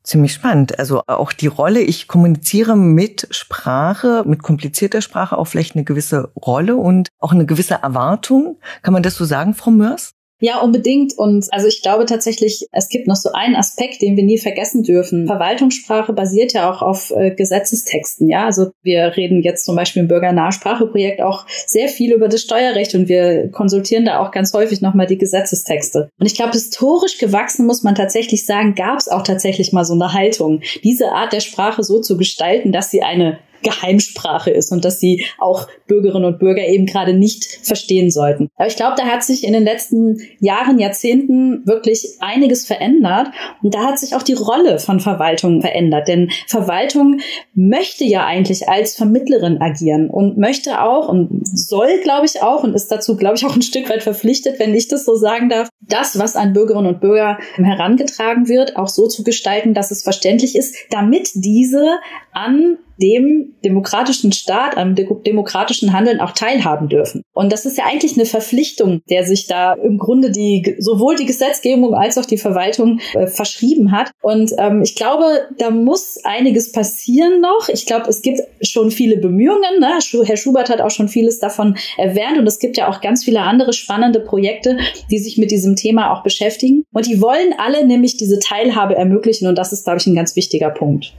Ziemlich 0.04 0.34
spannend. 0.34 0.80
Also 0.80 1.02
auch 1.06 1.34
die 1.34 1.48
Rolle, 1.48 1.82
ich 1.82 2.08
kommuniziere 2.08 2.78
mit 2.78 3.28
Sprache, 3.32 4.24
mit 4.26 4.42
komplizierter 4.42 5.02
Sprache 5.02 5.38
auch 5.38 5.48
vielleicht 5.48 5.76
eine 5.76 5.84
gewisse 5.84 6.32
Rolle 6.34 6.78
und 6.78 7.10
auch 7.20 7.34
eine 7.34 7.46
gewisse 7.46 7.76
Erwartung. 7.76 8.58
Kann 8.84 8.94
man 8.94 9.04
das 9.04 9.16
so 9.16 9.26
sagen, 9.26 9.54
Frau 9.54 9.72
Mörs? 9.72 10.14
Ja, 10.40 10.60
unbedingt. 10.62 11.18
Und 11.18 11.48
also 11.52 11.68
ich 11.68 11.82
glaube 11.82 12.06
tatsächlich, 12.06 12.68
es 12.72 12.90
gibt 12.90 13.08
noch 13.08 13.16
so 13.16 13.32
einen 13.32 13.56
Aspekt, 13.56 14.02
den 14.02 14.16
wir 14.16 14.24
nie 14.24 14.38
vergessen 14.38 14.84
dürfen. 14.84 15.26
Verwaltungssprache 15.26 16.14
basiert 16.14 16.54
ja 16.54 16.72
auch 16.72 16.82
auf 16.82 17.12
äh, 17.12 17.32
Gesetzestexten. 17.32 18.30
Ja, 18.30 18.46
also 18.46 18.72
wir 18.84 19.18
reden 19.18 19.42
jetzt 19.42 19.66
zum 19.66 19.76
Beispiel 19.76 20.04
im 20.04 20.08
Bürgernahspracheprojekt 20.08 21.22
auch 21.22 21.46
sehr 21.66 21.88
viel 21.90 22.14
über 22.14 22.28
das 22.28 22.42
Steuerrecht 22.42 22.94
und 22.94 23.08
wir 23.08 23.50
konsultieren 23.50 24.06
da 24.06 24.20
auch 24.20 24.32
ganz 24.32 24.54
häufig 24.54 24.82
nochmal 24.82 25.08
die 25.08 25.18
Gesetzestexte. 25.18 26.10
Und 26.20 26.26
ich 26.26 26.36
glaube, 26.36 26.52
historisch 26.52 27.18
gewachsen 27.18 27.66
muss 27.66 27.82
man 27.82 27.96
tatsächlich 27.96 28.46
sagen, 28.46 28.76
gab 28.76 29.00
es 29.00 29.08
auch 29.08 29.24
tatsächlich 29.24 29.74
mal 29.74 29.86
so 29.86 29.94
eine 29.94 30.14
Haltung, 30.14 30.62
diese 30.84 31.12
Art 31.12 31.34
der 31.34 31.40
Sprache 31.40 31.84
so 31.84 32.00
zu 32.00 32.18
gestalten, 32.18 32.72
dass 32.72 32.92
sie 32.92 33.02
eine 33.02 33.40
Geheimsprache 33.64 34.52
ist 34.52 34.72
und 34.72 34.86
dass 34.86 35.00
sie 35.00 35.26
auch 35.40 35.68
Bürgerinnen 35.88 36.26
und 36.26 36.40
Bürger 36.40 36.66
eben 36.68 36.86
gerade 36.86 37.14
nicht 37.14 37.46
verstehen 37.64 38.12
sollten. 38.12 38.50
Aber 38.56 38.68
ich 38.68 38.76
glaube, 38.76 38.96
da 38.98 39.06
hat 39.06 39.24
sich 39.24 39.44
in 39.44 39.54
den 39.54 39.64
letzten 39.64 40.18
Jahren, 40.40 40.80
Jahrzehnten 40.80 41.66
wirklich 41.66 42.18
einiges 42.20 42.66
verändert 42.66 43.28
und 43.62 43.74
da 43.74 43.86
hat 43.86 44.00
sich 44.00 44.16
auch 44.16 44.24
die 44.24 44.34
Rolle 44.34 44.80
von 44.80 45.00
Verwaltung 45.00 45.62
verändert, 45.62 46.08
denn 46.08 46.30
Verwaltung 46.48 47.20
möchte 47.54 48.04
ja 48.04 48.26
eigentlich 48.26 48.70
als 48.70 48.96
Vermittlerin 48.96 49.62
agieren 49.62 50.10
und 50.10 50.38
möchte 50.38 50.82
auch 50.82 51.10
und 51.10 51.42
soll, 51.44 52.00
glaube 52.04 52.26
ich, 52.26 52.42
auch 52.42 52.64
und 52.64 52.74
ist 52.74 52.92
dazu, 52.92 53.16
glaube 53.18 53.36
ich, 53.36 53.46
auch 53.46 53.56
ein 53.56 53.62
Stück 53.62 53.90
weit 53.90 54.04
verpflichtet, 54.04 54.60
wenn 54.60 54.76
ich 54.76 54.88
das 54.88 55.06
so 55.06 55.16
sagen 55.16 55.50
darf, 55.50 55.70
das, 55.82 56.20
was 56.20 56.36
an 56.36 56.54
Bürgerinnen 56.54 56.94
und 56.94 57.02
Bürger 57.02 57.38
herangetragen 57.56 58.48
wird, 58.48 58.76
auch 58.76 58.88
so 58.88 59.08
zu 59.08 59.24
gestalten, 59.24 59.74
dass 59.74 59.92
es 59.92 60.04
verständlich 60.04 60.56
ist, 60.56 60.76
damit 60.90 61.30
diese 61.34 61.98
an 62.32 62.78
dem 63.02 63.56
demokratischen 63.64 64.32
Staat, 64.32 64.78
am 64.78 64.96
demokratischen 64.96 65.94
Handeln 65.94 66.20
auch 66.20 66.32
teilhaben 66.32 66.90
dürfen. 66.90 67.22
Und 67.34 67.52
das 67.52 67.66
ist 67.66 67.78
ja 67.78 67.86
eigentlich 67.86 68.14
eine 68.14 68.26
Verpflichtung, 68.26 69.02
der 69.10 69.26
sich 69.26 69.48
da 69.48 69.74
im 69.74 69.98
Grunde 69.98 70.32
die 70.32 70.76
sowohl 70.80 71.16
die 71.16 71.26
Gesetzgebung 71.26 71.94
als 71.94 72.18
auch 72.18 72.26
die 72.26 72.38
Verwaltung 72.38 73.00
äh, 73.14 73.28
verschrieben 73.28 73.92
hat. 73.92 74.12
Und 74.22 74.52
ähm, 74.58 74.82
ich 74.84 74.96
glaube, 74.96 75.26
da 75.58 75.70
muss 75.70 76.20
einiges 76.24 76.72
passieren 76.72 77.42
noch. 77.42 77.70
Ich 77.70 77.86
glaube, 77.86 78.10
es 78.10 78.22
gibt 78.22 78.42
schon 78.62 78.92
viele 78.92 79.18
Bemühungen. 79.18 79.80
Ne? 79.80 80.00
Herr 80.26 80.38
Schubert 80.38 80.70
hat 80.70 80.82
auch 80.82 80.92
schon 80.92 81.08
vieles 81.08 81.40
davon 81.40 81.78
erwähnt. 81.98 82.38
Und 82.38 82.48
es 82.48 82.60
gibt 82.60 82.78
ja 82.78 82.90
auch 82.90 83.02
ganz 83.02 83.24
viele 83.24 83.42
andere 83.42 83.74
spannende 83.74 84.20
Projekte, 84.20 84.78
die 85.12 85.20
sich 85.20 85.38
mit 85.38 85.52
diesem 85.52 85.76
Thema 85.76 86.14
auch 86.14 86.24
beschäftigen. 86.24 86.84
Und 86.94 87.06
die 87.06 87.22
wollen 87.22 87.54
alle 87.58 87.86
nämlich 87.86 88.18
diese 88.18 88.40
Teilhabe 88.40 88.96
ermöglichen. 88.96 89.48
Und 89.48 89.58
das 89.58 89.74
ist, 89.74 89.84
glaube 89.84 90.00
ich, 90.00 90.08
ein 90.08 90.16
ganz 90.16 90.36
wichtiger 90.36 90.70
Punkt. 90.70 91.14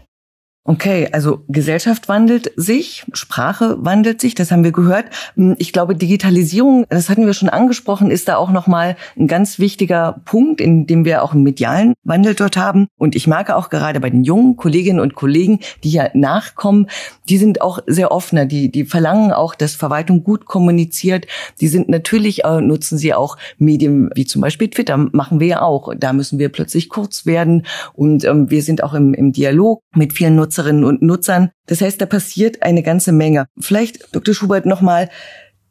Okay, 0.71 1.09
also 1.13 1.45
Gesellschaft 1.49 2.11
wandelt 2.11 2.53
sich, 2.57 3.07
Sprache 3.15 3.79
wandelt 3.81 4.21
sich, 4.21 4.35
das 4.35 4.51
haben 4.51 4.65
wir 4.65 4.71
gehört. 4.71 5.07
Hm, 5.35 5.57
ich 5.57 5.73
glaube, 5.73 5.95
Digitalisierung, 5.95 6.85
das 6.91 7.09
hatten 7.09 7.25
wir 7.25 7.33
schon 7.33 7.49
angesprochen, 7.49 8.11
ist 8.11 8.29
da 8.29 8.37
auch 8.37 8.51
nochmal 8.51 8.99
ein 9.19 9.29
ganz 9.29 9.59
wichtiger 9.59 10.21
Punkt, 10.27 10.61
in 10.61 10.87
dem 10.87 11.07
wir 11.07 11.23
auch 11.23 11.33
einen 11.33 11.43
medialen 11.43 11.95
Wandel 12.05 12.35
dort 12.35 12.59
haben. 12.59 12.89
Und 12.99 13.17
ich 13.17 13.27
merke 13.27 13.57
auch 13.57 13.71
gerade 13.71 13.99
bei 13.99 14.11
den 14.11 14.25
jungen 14.25 14.57
Kolleginnen 14.57 15.01
und 15.01 15.15
Kollegen, 15.15 15.61
die 15.85 15.89
hier 15.89 16.11
nachkommen, 16.13 16.89
die 17.31 17.39
sind 17.39 17.63
auch 17.63 17.79
sehr 17.87 18.13
offener, 18.13 18.45
die, 18.45 18.71
die 18.71 18.85
verlangen 18.85 19.33
auch, 19.33 19.55
dass 19.55 19.75
Verwaltung 19.75 20.23
gut 20.23 20.45
kommuniziert. 20.45 21.27
Die 21.63 21.69
sind 21.69 21.89
natürlich, 21.89 22.45
äh, 22.45 22.61
nutzen 22.61 22.99
sie 22.99 23.15
auch 23.15 23.39
Medien 23.57 24.11
wie 24.15 24.27
zum 24.27 24.43
Beispiel 24.43 24.69
Twitter, 24.69 24.99
machen 24.99 25.41
wir 25.41 25.47
ja 25.47 25.63
auch. 25.63 25.95
Da 25.97 26.13
müssen 26.13 26.39
wir 26.39 26.51
plötzlich 26.51 26.91
kurz 26.91 27.25
werden 27.25 27.65
und 27.95 28.27
ähm, 28.27 28.51
wir 28.51 28.63
sind 28.63 28.85
auch 28.85 28.93
im, 28.93 29.15
im 29.15 29.33
Dialog 29.33 29.81
mit 29.95 30.13
vielen 30.13 30.37
Nutzern 30.37 30.58
Nutzerinnen 30.59 30.85
und 30.85 31.03
Nutzern. 31.03 31.51
Das 31.67 31.81
heißt, 31.81 32.01
da 32.01 32.07
passiert 32.07 32.63
eine 32.63 32.83
ganze 32.83 33.13
Menge. 33.13 33.47
Vielleicht, 33.59 34.15
Dr. 34.15 34.35
Schubert, 34.35 34.67
nochmal 34.67 35.09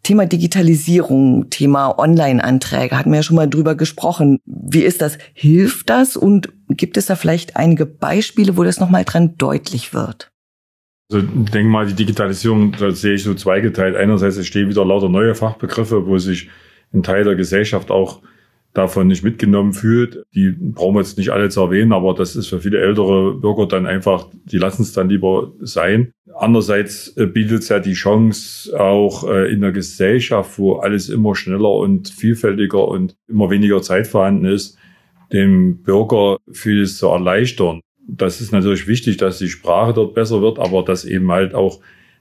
Thema 0.04 0.26
Digitalisierung, 0.26 1.50
Thema 1.50 2.00
Online-Anträge, 2.00 2.98
hatten 2.98 3.12
wir 3.12 3.18
ja 3.18 3.24
schon 3.24 3.36
mal 3.36 3.50
drüber 3.50 3.76
gesprochen. 3.76 4.40
Wie 4.46 4.84
ist 4.84 5.02
das? 5.02 5.18
Hilft 5.34 5.90
das? 5.90 6.16
Und 6.16 6.50
gibt 6.70 6.96
es 6.96 7.08
da 7.08 7.16
vielleicht 7.16 7.58
einige 7.58 7.86
Beispiele, 7.86 8.56
wo 8.56 8.64
das 8.64 8.80
nochmal 8.80 9.04
dran 9.04 9.36
deutlich 9.38 9.94
wird? 9.94 10.32
Also 11.12 11.26
ich 11.26 11.52
denke 11.52 11.70
mal, 11.70 11.88
die 11.88 11.94
Digitalisierung, 11.94 12.74
da 12.74 12.92
sehe 12.92 13.16
ich 13.16 13.24
so 13.24 13.34
zweigeteilt. 13.34 13.96
Einerseits 13.96 14.38
entstehen 14.38 14.70
wieder 14.70 14.86
lauter 14.86 15.10
neue 15.10 15.36
Fachbegriffe, 15.36 16.06
wo 16.06 16.18
sich 16.18 16.50
ein 16.94 17.04
Teil 17.04 17.26
der 17.26 17.36
Gesellschaft 17.36 17.92
auch 17.92 18.22
davon 18.78 19.08
nicht 19.08 19.24
mitgenommen 19.24 19.74
fühlt. 19.74 20.24
Die 20.36 20.52
brauchen 20.52 20.96
wir 20.96 21.02
jetzt 21.02 21.18
nicht 21.18 21.32
alle 21.32 21.50
zu 21.50 21.62
erwähnen, 21.62 21.94
aber 21.94 22.14
das 22.14 22.36
ist 22.36 22.48
für 22.48 22.60
viele 22.60 22.80
ältere 22.80 23.34
Bürger 23.34 23.66
dann 23.68 23.88
einfach, 23.88 24.28
die 24.46 24.58
lassen 24.58 24.84
es 24.84 24.94
dann 24.94 25.10
lieber 25.10 25.52
sein. 25.60 26.12
Andererseits 26.36 27.16
äh, 27.18 27.26
bietet 27.26 27.64
es 27.64 27.70
ja 27.70 27.80
die 27.80 27.94
Chance 27.94 28.80
auch 28.80 29.28
äh, 29.28 29.52
in 29.52 29.62
der 29.62 29.72
Gesellschaft, 29.72 30.60
wo 30.60 30.76
alles 30.76 31.10
immer 31.10 31.36
schneller 31.36 31.72
und 31.72 32.10
vielfältiger 32.10 32.88
und 32.88 33.16
immer 33.28 33.50
weniger 33.50 33.82
Zeit 33.82 34.06
vorhanden 34.06 34.46
ist, 34.46 34.78
dem 35.34 35.82
Bürger 35.82 36.38
vieles 36.52 36.98
zu 36.98 37.08
erleichtern. 37.08 37.82
Das 38.08 38.40
ist 38.40 38.52
natürlich 38.52 38.88
wichtig, 38.88 39.18
dass 39.18 39.40
die 39.40 39.50
Sprache 39.50 39.94
dort 39.94 40.14
besser 40.14 40.42
wird, 40.42 40.60
aber 40.60 40.84
dass 40.84 41.04
eben 41.04 41.32
halt 41.32 41.56
auch 41.56 41.80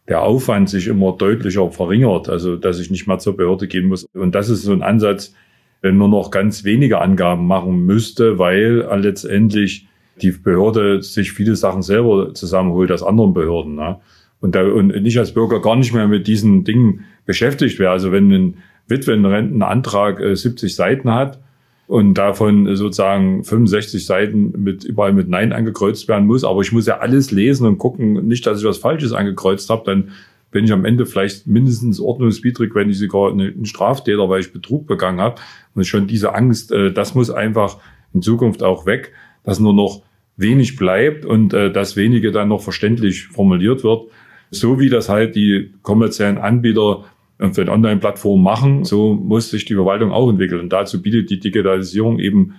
der 0.09 0.23
Aufwand 0.23 0.71
sich 0.71 0.87
immer 0.87 1.13
deutlicher 1.13 1.71
verringert, 1.71 2.29
also 2.29 2.57
dass 2.57 2.81
ich 2.81 2.91
nicht 2.91 3.07
mehr 3.07 3.19
zur 3.19 3.37
Behörde 3.37 3.69
gehen 3.69 3.87
muss. 3.87 4.07
Und 4.15 4.35
das 4.35 4.49
ist 4.49 4.63
so 4.63 4.73
ein 4.73 4.83
Ansatz, 4.83 5.35
nur 5.83 6.09
noch 6.09 6.31
ganz 6.31 6.65
wenige 6.65 7.01
Angaben 7.01 7.47
machen 7.47 7.85
müsste, 7.87 8.39
weil 8.39 8.89
letztendlich 9.01 9.87
die 10.23 10.31
Behörde 10.31 11.03
sich 11.03 11.33
viele 11.33 11.57
Sachen 11.57 11.83
selber 11.83 12.35
zusammenholt 12.35 12.91
aus 12.91 13.03
anderen 13.03 13.35
Behörden. 13.35 13.75
Ne? 13.75 13.97
Und, 14.41 14.55
da, 14.55 14.65
und 14.65 14.89
nicht 15.03 15.19
als 15.19 15.33
Bürger 15.33 15.61
gar 15.61 15.77
nicht 15.77 15.93
mehr 15.93 16.09
mit 16.09 16.27
diesen 16.27 16.65
Dingen 16.65 17.05
beschäftigt 17.25 17.79
wäre. 17.79 17.91
Also 17.91 18.13
wenn 18.13 18.31
ein 18.33 18.57
Witwenrentenantrag 18.89 20.21
70 20.21 20.71
äh, 20.71 20.75
Seiten 20.75 21.13
hat 21.13 21.41
und 21.87 22.15
davon 22.15 22.75
sozusagen 22.77 23.45
65 23.45 24.05
Seiten 24.05 24.53
mit 24.63 24.85
überall 24.85 25.13
mit 25.13 25.29
Nein 25.29 25.53
angekreuzt 25.53 26.09
werden 26.09 26.27
muss, 26.27 26.45
aber 26.45 26.61
ich 26.63 26.73
muss 26.73 26.87
ja 26.87 26.99
alles 26.99 27.31
lesen 27.31 27.67
und 27.67 27.79
gucken, 27.79 28.27
nicht, 28.27 28.47
dass 28.47 28.61
ich 28.61 28.67
was 28.67 28.79
Falsches 28.79 29.13
angekreuzt 29.13 29.71
habe, 29.71 29.83
dann 29.85 30.11
bin 30.57 30.65
ich 30.65 30.73
am 30.73 30.87
Ende 30.87 31.05
vielleicht 31.05 31.47
mindestens 31.47 32.01
ordnungswidrig, 32.01 32.75
wenn 32.75 32.89
ich 32.89 32.99
sogar 32.99 33.31
ein 33.31 33.67
Straftäter, 33.67 34.31
weil 34.31 34.41
ich 34.41 34.55
Betrug 34.55 34.87
begangen 34.87 35.21
habe. 35.21 35.35
Und 35.75 35.87
schon 35.87 36.07
diese 36.07 36.35
Angst, 36.35 36.73
äh, 36.73 36.95
das 36.95 37.15
muss 37.15 37.31
einfach 37.31 37.77
in 38.15 38.23
Zukunft 38.23 38.63
auch 38.63 38.87
weg, 38.87 39.13
dass 39.45 39.61
nur 39.61 39.75
noch 39.75 40.01
wenig 40.39 40.77
bleibt 40.77 41.27
und 41.27 41.53
äh, 41.53 41.71
das 41.71 41.95
wenige 41.95 42.33
dann 42.33 42.49
noch 42.49 42.63
verständlich 42.63 43.27
formuliert 43.27 43.85
wird. 43.85 44.05
So 44.51 44.81
wie 44.81 44.89
das 44.89 45.11
halt 45.11 45.37
die 45.37 45.75
kommerziellen 45.83 46.39
Anbieter 46.39 47.05
für 47.39 47.67
den 47.67 47.69
Online-Plattformen 47.69 48.43
machen, 48.43 48.85
so 48.87 49.13
muss 49.13 49.51
sich 49.51 49.67
die 49.67 49.75
Verwaltung 49.75 50.11
auch 50.11 50.31
entwickeln. 50.31 50.63
Und 50.63 50.73
dazu 50.73 51.03
bietet 51.03 51.29
die 51.29 51.39
Digitalisierung 51.39 52.19
eben 52.19 52.55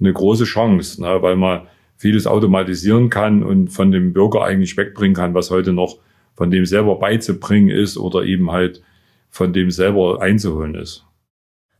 eine 0.00 0.14
große 0.14 0.44
Chance, 0.44 1.02
ne, 1.02 1.18
weil 1.20 1.36
man 1.36 1.66
vieles 1.98 2.26
automatisieren 2.26 3.10
kann 3.10 3.42
und 3.42 3.68
von 3.68 3.90
dem 3.90 4.14
Bürger 4.14 4.44
eigentlich 4.44 4.78
wegbringen 4.78 5.14
kann, 5.14 5.34
was 5.34 5.50
heute 5.50 5.74
noch 5.74 5.98
von 6.34 6.50
dem 6.50 6.66
selber 6.66 6.98
beizubringen 6.98 7.70
ist 7.70 7.96
oder 7.96 8.24
eben 8.24 8.50
halt 8.50 8.82
von 9.30 9.52
dem 9.52 9.70
selber 9.70 10.20
einzuholen 10.20 10.74
ist. 10.74 11.04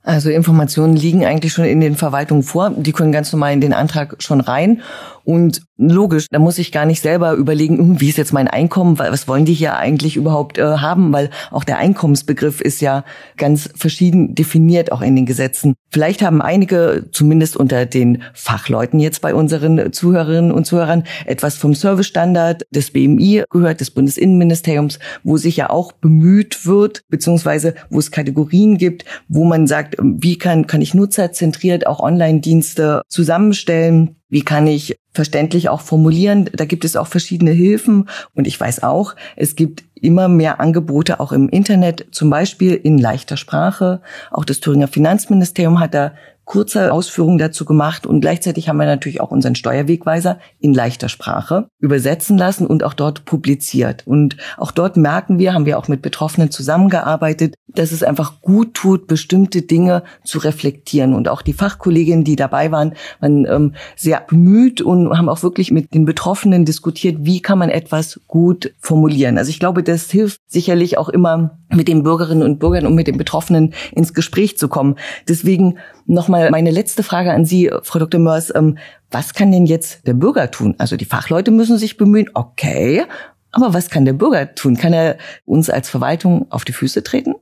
Also 0.04 0.28
Informationen 0.28 0.94
liegen 0.94 1.24
eigentlich 1.24 1.54
schon 1.54 1.64
in 1.64 1.80
den 1.80 1.96
Verwaltungen 1.96 2.42
vor. 2.42 2.70
Die 2.70 2.92
können 2.92 3.10
ganz 3.10 3.32
normal 3.32 3.54
in 3.54 3.62
den 3.62 3.72
Antrag 3.72 4.16
schon 4.18 4.42
rein. 4.42 4.82
Und 5.24 5.62
logisch, 5.78 6.26
da 6.30 6.38
muss 6.38 6.58
ich 6.58 6.70
gar 6.70 6.84
nicht 6.84 7.00
selber 7.00 7.32
überlegen, 7.32 7.78
hm, 7.78 8.00
wie 8.00 8.10
ist 8.10 8.18
jetzt 8.18 8.34
mein 8.34 8.46
Einkommen, 8.46 8.98
was 8.98 9.26
wollen 9.26 9.46
die 9.46 9.54
hier 9.54 9.76
eigentlich 9.76 10.16
überhaupt 10.16 10.58
äh, 10.58 10.62
haben, 10.62 11.12
weil 11.14 11.30
auch 11.50 11.64
der 11.64 11.78
Einkommensbegriff 11.78 12.60
ist 12.60 12.82
ja 12.82 13.04
ganz 13.38 13.70
verschieden 13.74 14.34
definiert, 14.34 14.92
auch 14.92 15.00
in 15.00 15.16
den 15.16 15.24
Gesetzen. 15.24 15.74
Vielleicht 15.90 16.20
haben 16.20 16.42
einige, 16.42 17.06
zumindest 17.12 17.56
unter 17.56 17.86
den 17.86 18.22
Fachleuten 18.34 19.00
jetzt 19.00 19.22
bei 19.22 19.34
unseren 19.34 19.92
Zuhörerinnen 19.92 20.52
und 20.52 20.66
Zuhörern, 20.66 21.04
etwas 21.24 21.56
vom 21.56 21.74
Servicestandard 21.74 22.66
des 22.70 22.90
BMI 22.90 23.44
gehört, 23.50 23.80
des 23.80 23.90
Bundesinnenministeriums, 23.90 24.98
wo 25.22 25.38
sich 25.38 25.56
ja 25.56 25.70
auch 25.70 25.92
bemüht 25.92 26.66
wird, 26.66 27.02
beziehungsweise 27.08 27.74
wo 27.88 27.98
es 27.98 28.10
Kategorien 28.10 28.76
gibt, 28.76 29.06
wo 29.28 29.44
man 29.44 29.66
sagt, 29.66 29.93
wie 30.00 30.38
kann, 30.38 30.66
kann 30.66 30.82
ich 30.82 30.94
nutzerzentriert 30.94 31.86
auch 31.86 32.00
Online-Dienste 32.00 33.02
zusammenstellen, 33.08 34.16
wie 34.28 34.42
kann 34.42 34.66
ich 34.66 34.96
verständlich 35.12 35.68
auch 35.68 35.80
formulieren? 35.80 36.50
Da 36.52 36.64
gibt 36.64 36.84
es 36.84 36.96
auch 36.96 37.06
verschiedene 37.06 37.52
Hilfen. 37.52 38.08
Und 38.34 38.48
ich 38.48 38.58
weiß 38.58 38.82
auch, 38.82 39.14
es 39.36 39.54
gibt 39.54 39.84
immer 39.94 40.28
mehr 40.28 40.60
Angebote 40.60 41.20
auch 41.20 41.30
im 41.30 41.48
Internet, 41.48 42.06
zum 42.10 42.30
Beispiel 42.30 42.74
in 42.74 42.98
leichter 42.98 43.36
Sprache. 43.36 44.00
Auch 44.32 44.44
das 44.44 44.58
Thüringer 44.60 44.88
Finanzministerium 44.88 45.78
hat 45.78 45.94
da 45.94 46.14
kurze 46.44 46.92
Ausführungen 46.92 47.38
dazu 47.38 47.64
gemacht 47.64 48.06
und 48.06 48.20
gleichzeitig 48.20 48.68
haben 48.68 48.76
wir 48.76 48.86
natürlich 48.86 49.20
auch 49.20 49.30
unseren 49.30 49.54
Steuerwegweiser 49.54 50.38
in 50.60 50.74
leichter 50.74 51.08
Sprache 51.08 51.68
übersetzen 51.78 52.36
lassen 52.36 52.66
und 52.66 52.84
auch 52.84 52.94
dort 52.94 53.24
publiziert. 53.24 54.06
Und 54.06 54.36
auch 54.56 54.70
dort 54.70 54.96
merken 54.96 55.38
wir, 55.38 55.54
haben 55.54 55.66
wir 55.66 55.78
auch 55.78 55.88
mit 55.88 56.02
Betroffenen 56.02 56.50
zusammengearbeitet, 56.50 57.54
dass 57.68 57.92
es 57.92 58.02
einfach 58.02 58.40
gut 58.40 58.74
tut, 58.74 59.06
bestimmte 59.06 59.62
Dinge 59.62 60.02
zu 60.24 60.38
reflektieren. 60.38 61.14
Und 61.14 61.28
auch 61.28 61.42
die 61.42 61.52
Fachkolleginnen, 61.52 62.24
die 62.24 62.36
dabei 62.36 62.70
waren, 62.70 62.94
waren 63.20 63.46
ähm, 63.46 63.74
sehr 63.96 64.20
bemüht 64.20 64.80
und 64.80 65.16
haben 65.16 65.28
auch 65.28 65.42
wirklich 65.42 65.70
mit 65.70 65.94
den 65.94 66.04
Betroffenen 66.04 66.64
diskutiert, 66.64 67.16
wie 67.20 67.40
kann 67.40 67.58
man 67.58 67.70
etwas 67.70 68.20
gut 68.26 68.72
formulieren. 68.80 69.38
Also 69.38 69.50
ich 69.50 69.58
glaube, 69.58 69.82
das 69.82 70.10
hilft 70.10 70.40
sicherlich 70.46 70.98
auch 70.98 71.08
immer 71.08 71.58
mit 71.70 71.88
den 71.88 72.02
Bürgerinnen 72.02 72.42
und 72.42 72.58
Bürgern 72.58 72.86
und 72.86 72.94
mit 72.94 73.06
den 73.06 73.18
Betroffenen 73.18 73.74
ins 73.92 74.14
Gespräch 74.14 74.56
zu 74.58 74.68
kommen. 74.68 74.96
Deswegen 75.28 75.78
nochmal 76.06 76.50
meine 76.50 76.70
letzte 76.70 77.02
Frage 77.02 77.32
an 77.32 77.44
Sie, 77.44 77.70
Frau 77.82 77.98
Dr. 77.98 78.20
Mörs. 78.20 78.54
Ähm, 78.54 78.78
was 79.10 79.34
kann 79.34 79.52
denn 79.52 79.66
jetzt 79.66 80.06
der 80.06 80.14
Bürger 80.14 80.50
tun? 80.50 80.74
Also 80.78 80.96
die 80.96 81.04
Fachleute 81.04 81.50
müssen 81.50 81.78
sich 81.78 81.96
bemühen, 81.96 82.30
okay. 82.34 83.04
Aber 83.52 83.72
was 83.72 83.88
kann 83.88 84.04
der 84.04 84.14
Bürger 84.14 84.54
tun? 84.54 84.76
Kann 84.76 84.92
er 84.92 85.16
uns 85.44 85.70
als 85.70 85.88
Verwaltung 85.88 86.50
auf 86.50 86.64
die 86.64 86.72
Füße 86.72 87.04
treten? 87.04 87.34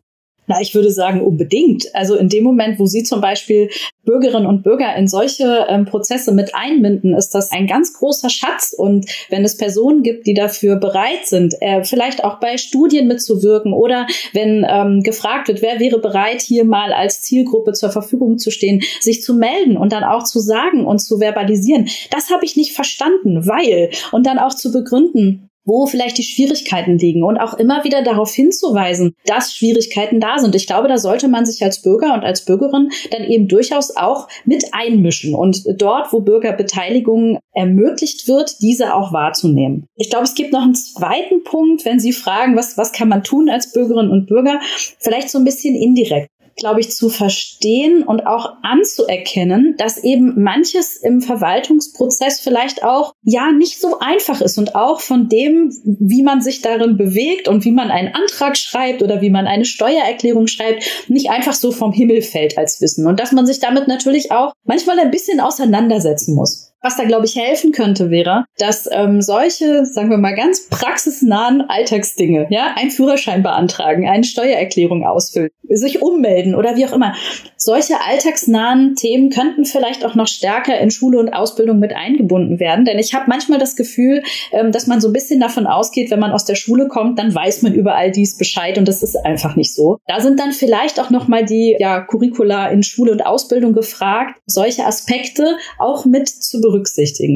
Na, 0.52 0.60
ich 0.60 0.74
würde 0.74 0.90
sagen, 0.90 1.22
unbedingt. 1.22 1.86
Also 1.94 2.14
in 2.14 2.28
dem 2.28 2.44
Moment, 2.44 2.78
wo 2.78 2.86
Sie 2.86 3.02
zum 3.02 3.20
Beispiel 3.20 3.70
Bürgerinnen 4.04 4.46
und 4.46 4.62
Bürger 4.62 4.94
in 4.96 5.06
solche 5.06 5.66
ähm, 5.68 5.86
Prozesse 5.86 6.32
mit 6.32 6.54
einbinden, 6.54 7.14
ist 7.14 7.30
das 7.30 7.52
ein 7.52 7.66
ganz 7.66 7.94
großer 7.94 8.28
Schatz. 8.28 8.74
Und 8.76 9.06
wenn 9.30 9.44
es 9.44 9.56
Personen 9.56 10.02
gibt, 10.02 10.26
die 10.26 10.34
dafür 10.34 10.76
bereit 10.76 11.24
sind, 11.24 11.54
äh, 11.60 11.84
vielleicht 11.84 12.24
auch 12.24 12.38
bei 12.40 12.58
Studien 12.58 13.08
mitzuwirken 13.08 13.72
oder 13.72 14.06
wenn 14.32 14.66
ähm, 14.68 15.02
gefragt 15.02 15.48
wird, 15.48 15.62
wer 15.62 15.80
wäre 15.80 15.98
bereit, 15.98 16.42
hier 16.42 16.64
mal 16.64 16.92
als 16.92 17.22
Zielgruppe 17.22 17.72
zur 17.72 17.90
Verfügung 17.90 18.38
zu 18.38 18.50
stehen, 18.50 18.82
sich 19.00 19.22
zu 19.22 19.34
melden 19.34 19.76
und 19.76 19.92
dann 19.92 20.04
auch 20.04 20.24
zu 20.24 20.40
sagen 20.40 20.84
und 20.86 20.98
zu 20.98 21.18
verbalisieren, 21.18 21.88
das 22.10 22.30
habe 22.30 22.44
ich 22.44 22.56
nicht 22.56 22.74
verstanden, 22.74 23.46
weil 23.46 23.90
und 24.10 24.26
dann 24.26 24.38
auch 24.38 24.54
zu 24.54 24.72
begründen, 24.72 25.48
wo 25.64 25.86
vielleicht 25.86 26.18
die 26.18 26.22
Schwierigkeiten 26.22 26.98
liegen 26.98 27.22
und 27.22 27.38
auch 27.38 27.54
immer 27.54 27.84
wieder 27.84 28.02
darauf 28.02 28.32
hinzuweisen, 28.32 29.14
dass 29.26 29.54
Schwierigkeiten 29.54 30.20
da 30.20 30.38
sind. 30.38 30.54
Ich 30.54 30.66
glaube, 30.66 30.88
da 30.88 30.98
sollte 30.98 31.28
man 31.28 31.46
sich 31.46 31.62
als 31.62 31.82
Bürger 31.82 32.14
und 32.14 32.24
als 32.24 32.44
Bürgerin 32.44 32.90
dann 33.10 33.24
eben 33.24 33.48
durchaus 33.48 33.96
auch 33.96 34.28
mit 34.44 34.64
einmischen 34.72 35.34
und 35.34 35.64
dort, 35.76 36.12
wo 36.12 36.20
Bürgerbeteiligung 36.20 37.38
ermöglicht 37.52 38.28
wird, 38.28 38.60
diese 38.60 38.94
auch 38.94 39.12
wahrzunehmen. 39.12 39.86
Ich 39.96 40.10
glaube, 40.10 40.24
es 40.24 40.34
gibt 40.34 40.52
noch 40.52 40.62
einen 40.62 40.74
zweiten 40.74 41.44
Punkt, 41.44 41.84
wenn 41.84 42.00
Sie 42.00 42.12
fragen, 42.12 42.56
was, 42.56 42.76
was 42.76 42.92
kann 42.92 43.08
man 43.08 43.22
tun 43.22 43.50
als 43.50 43.72
Bürgerinnen 43.72 44.10
und 44.10 44.26
Bürger, 44.26 44.60
vielleicht 44.98 45.30
so 45.30 45.38
ein 45.38 45.44
bisschen 45.44 45.74
indirekt 45.74 46.31
glaube 46.56 46.80
ich, 46.80 46.90
zu 46.90 47.08
verstehen 47.08 48.02
und 48.02 48.26
auch 48.26 48.54
anzuerkennen, 48.62 49.74
dass 49.78 50.02
eben 50.02 50.42
manches 50.42 50.96
im 50.96 51.20
Verwaltungsprozess 51.20 52.40
vielleicht 52.40 52.84
auch 52.84 53.12
ja 53.22 53.52
nicht 53.52 53.80
so 53.80 53.98
einfach 53.98 54.40
ist 54.40 54.58
und 54.58 54.74
auch 54.74 55.00
von 55.00 55.28
dem, 55.28 55.72
wie 55.84 56.22
man 56.22 56.40
sich 56.40 56.62
darin 56.62 56.96
bewegt 56.96 57.48
und 57.48 57.64
wie 57.64 57.72
man 57.72 57.90
einen 57.90 58.14
Antrag 58.14 58.56
schreibt 58.56 59.02
oder 59.02 59.20
wie 59.20 59.30
man 59.30 59.46
eine 59.46 59.64
Steuererklärung 59.64 60.46
schreibt, 60.46 60.84
nicht 61.08 61.30
einfach 61.30 61.54
so 61.54 61.72
vom 61.72 61.92
Himmel 61.92 62.22
fällt 62.22 62.58
als 62.58 62.80
Wissen 62.80 63.06
und 63.06 63.20
dass 63.20 63.32
man 63.32 63.46
sich 63.46 63.60
damit 63.60 63.88
natürlich 63.88 64.32
auch 64.32 64.52
manchmal 64.64 64.98
ein 64.98 65.10
bisschen 65.10 65.40
auseinandersetzen 65.40 66.34
muss. 66.34 66.71
Was 66.82 66.96
da, 66.96 67.04
glaube 67.04 67.26
ich, 67.26 67.36
helfen 67.36 67.70
könnte, 67.70 68.10
wäre, 68.10 68.44
dass 68.58 68.88
ähm, 68.90 69.22
solche, 69.22 69.86
sagen 69.86 70.10
wir 70.10 70.18
mal, 70.18 70.34
ganz 70.34 70.68
praxisnahen 70.68 71.62
Alltagsdinge, 71.62 72.48
ja, 72.50 72.74
ein 72.76 72.90
Führerschein 72.90 73.44
beantragen, 73.44 74.08
eine 74.08 74.24
Steuererklärung 74.24 75.06
ausfüllen, 75.06 75.50
sich 75.68 76.02
ummelden 76.02 76.56
oder 76.56 76.76
wie 76.76 76.84
auch 76.86 76.92
immer. 76.92 77.14
Solche 77.56 77.94
alltagsnahen 78.04 78.96
Themen 78.96 79.30
könnten 79.30 79.64
vielleicht 79.64 80.04
auch 80.04 80.16
noch 80.16 80.26
stärker 80.26 80.78
in 80.80 80.90
Schule 80.90 81.20
und 81.20 81.32
Ausbildung 81.32 81.78
mit 81.78 81.92
eingebunden 81.92 82.58
werden. 82.58 82.84
Denn 82.84 82.98
ich 82.98 83.14
habe 83.14 83.26
manchmal 83.28 83.60
das 83.60 83.76
Gefühl, 83.76 84.24
ähm, 84.50 84.72
dass 84.72 84.88
man 84.88 85.00
so 85.00 85.08
ein 85.08 85.12
bisschen 85.12 85.38
davon 85.38 85.68
ausgeht, 85.68 86.10
wenn 86.10 86.18
man 86.18 86.32
aus 86.32 86.44
der 86.44 86.56
Schule 86.56 86.88
kommt, 86.88 87.20
dann 87.20 87.32
weiß 87.32 87.62
man 87.62 87.74
über 87.74 87.94
all 87.94 88.10
dies 88.10 88.36
Bescheid 88.36 88.76
und 88.78 88.88
das 88.88 89.04
ist 89.04 89.14
einfach 89.24 89.54
nicht 89.54 89.72
so. 89.72 89.98
Da 90.08 90.20
sind 90.20 90.40
dann 90.40 90.50
vielleicht 90.50 90.98
auch 90.98 91.10
noch 91.10 91.28
mal 91.28 91.44
die 91.44 91.76
ja, 91.78 92.00
Curricula 92.00 92.66
in 92.68 92.82
Schule 92.82 93.12
und 93.12 93.24
Ausbildung 93.24 93.72
gefragt, 93.72 94.40
solche 94.46 94.84
Aspekte 94.84 95.56
auch 95.78 96.04
mit 96.04 96.28
zu 96.28 96.60
berücksichtigen. 96.60 96.71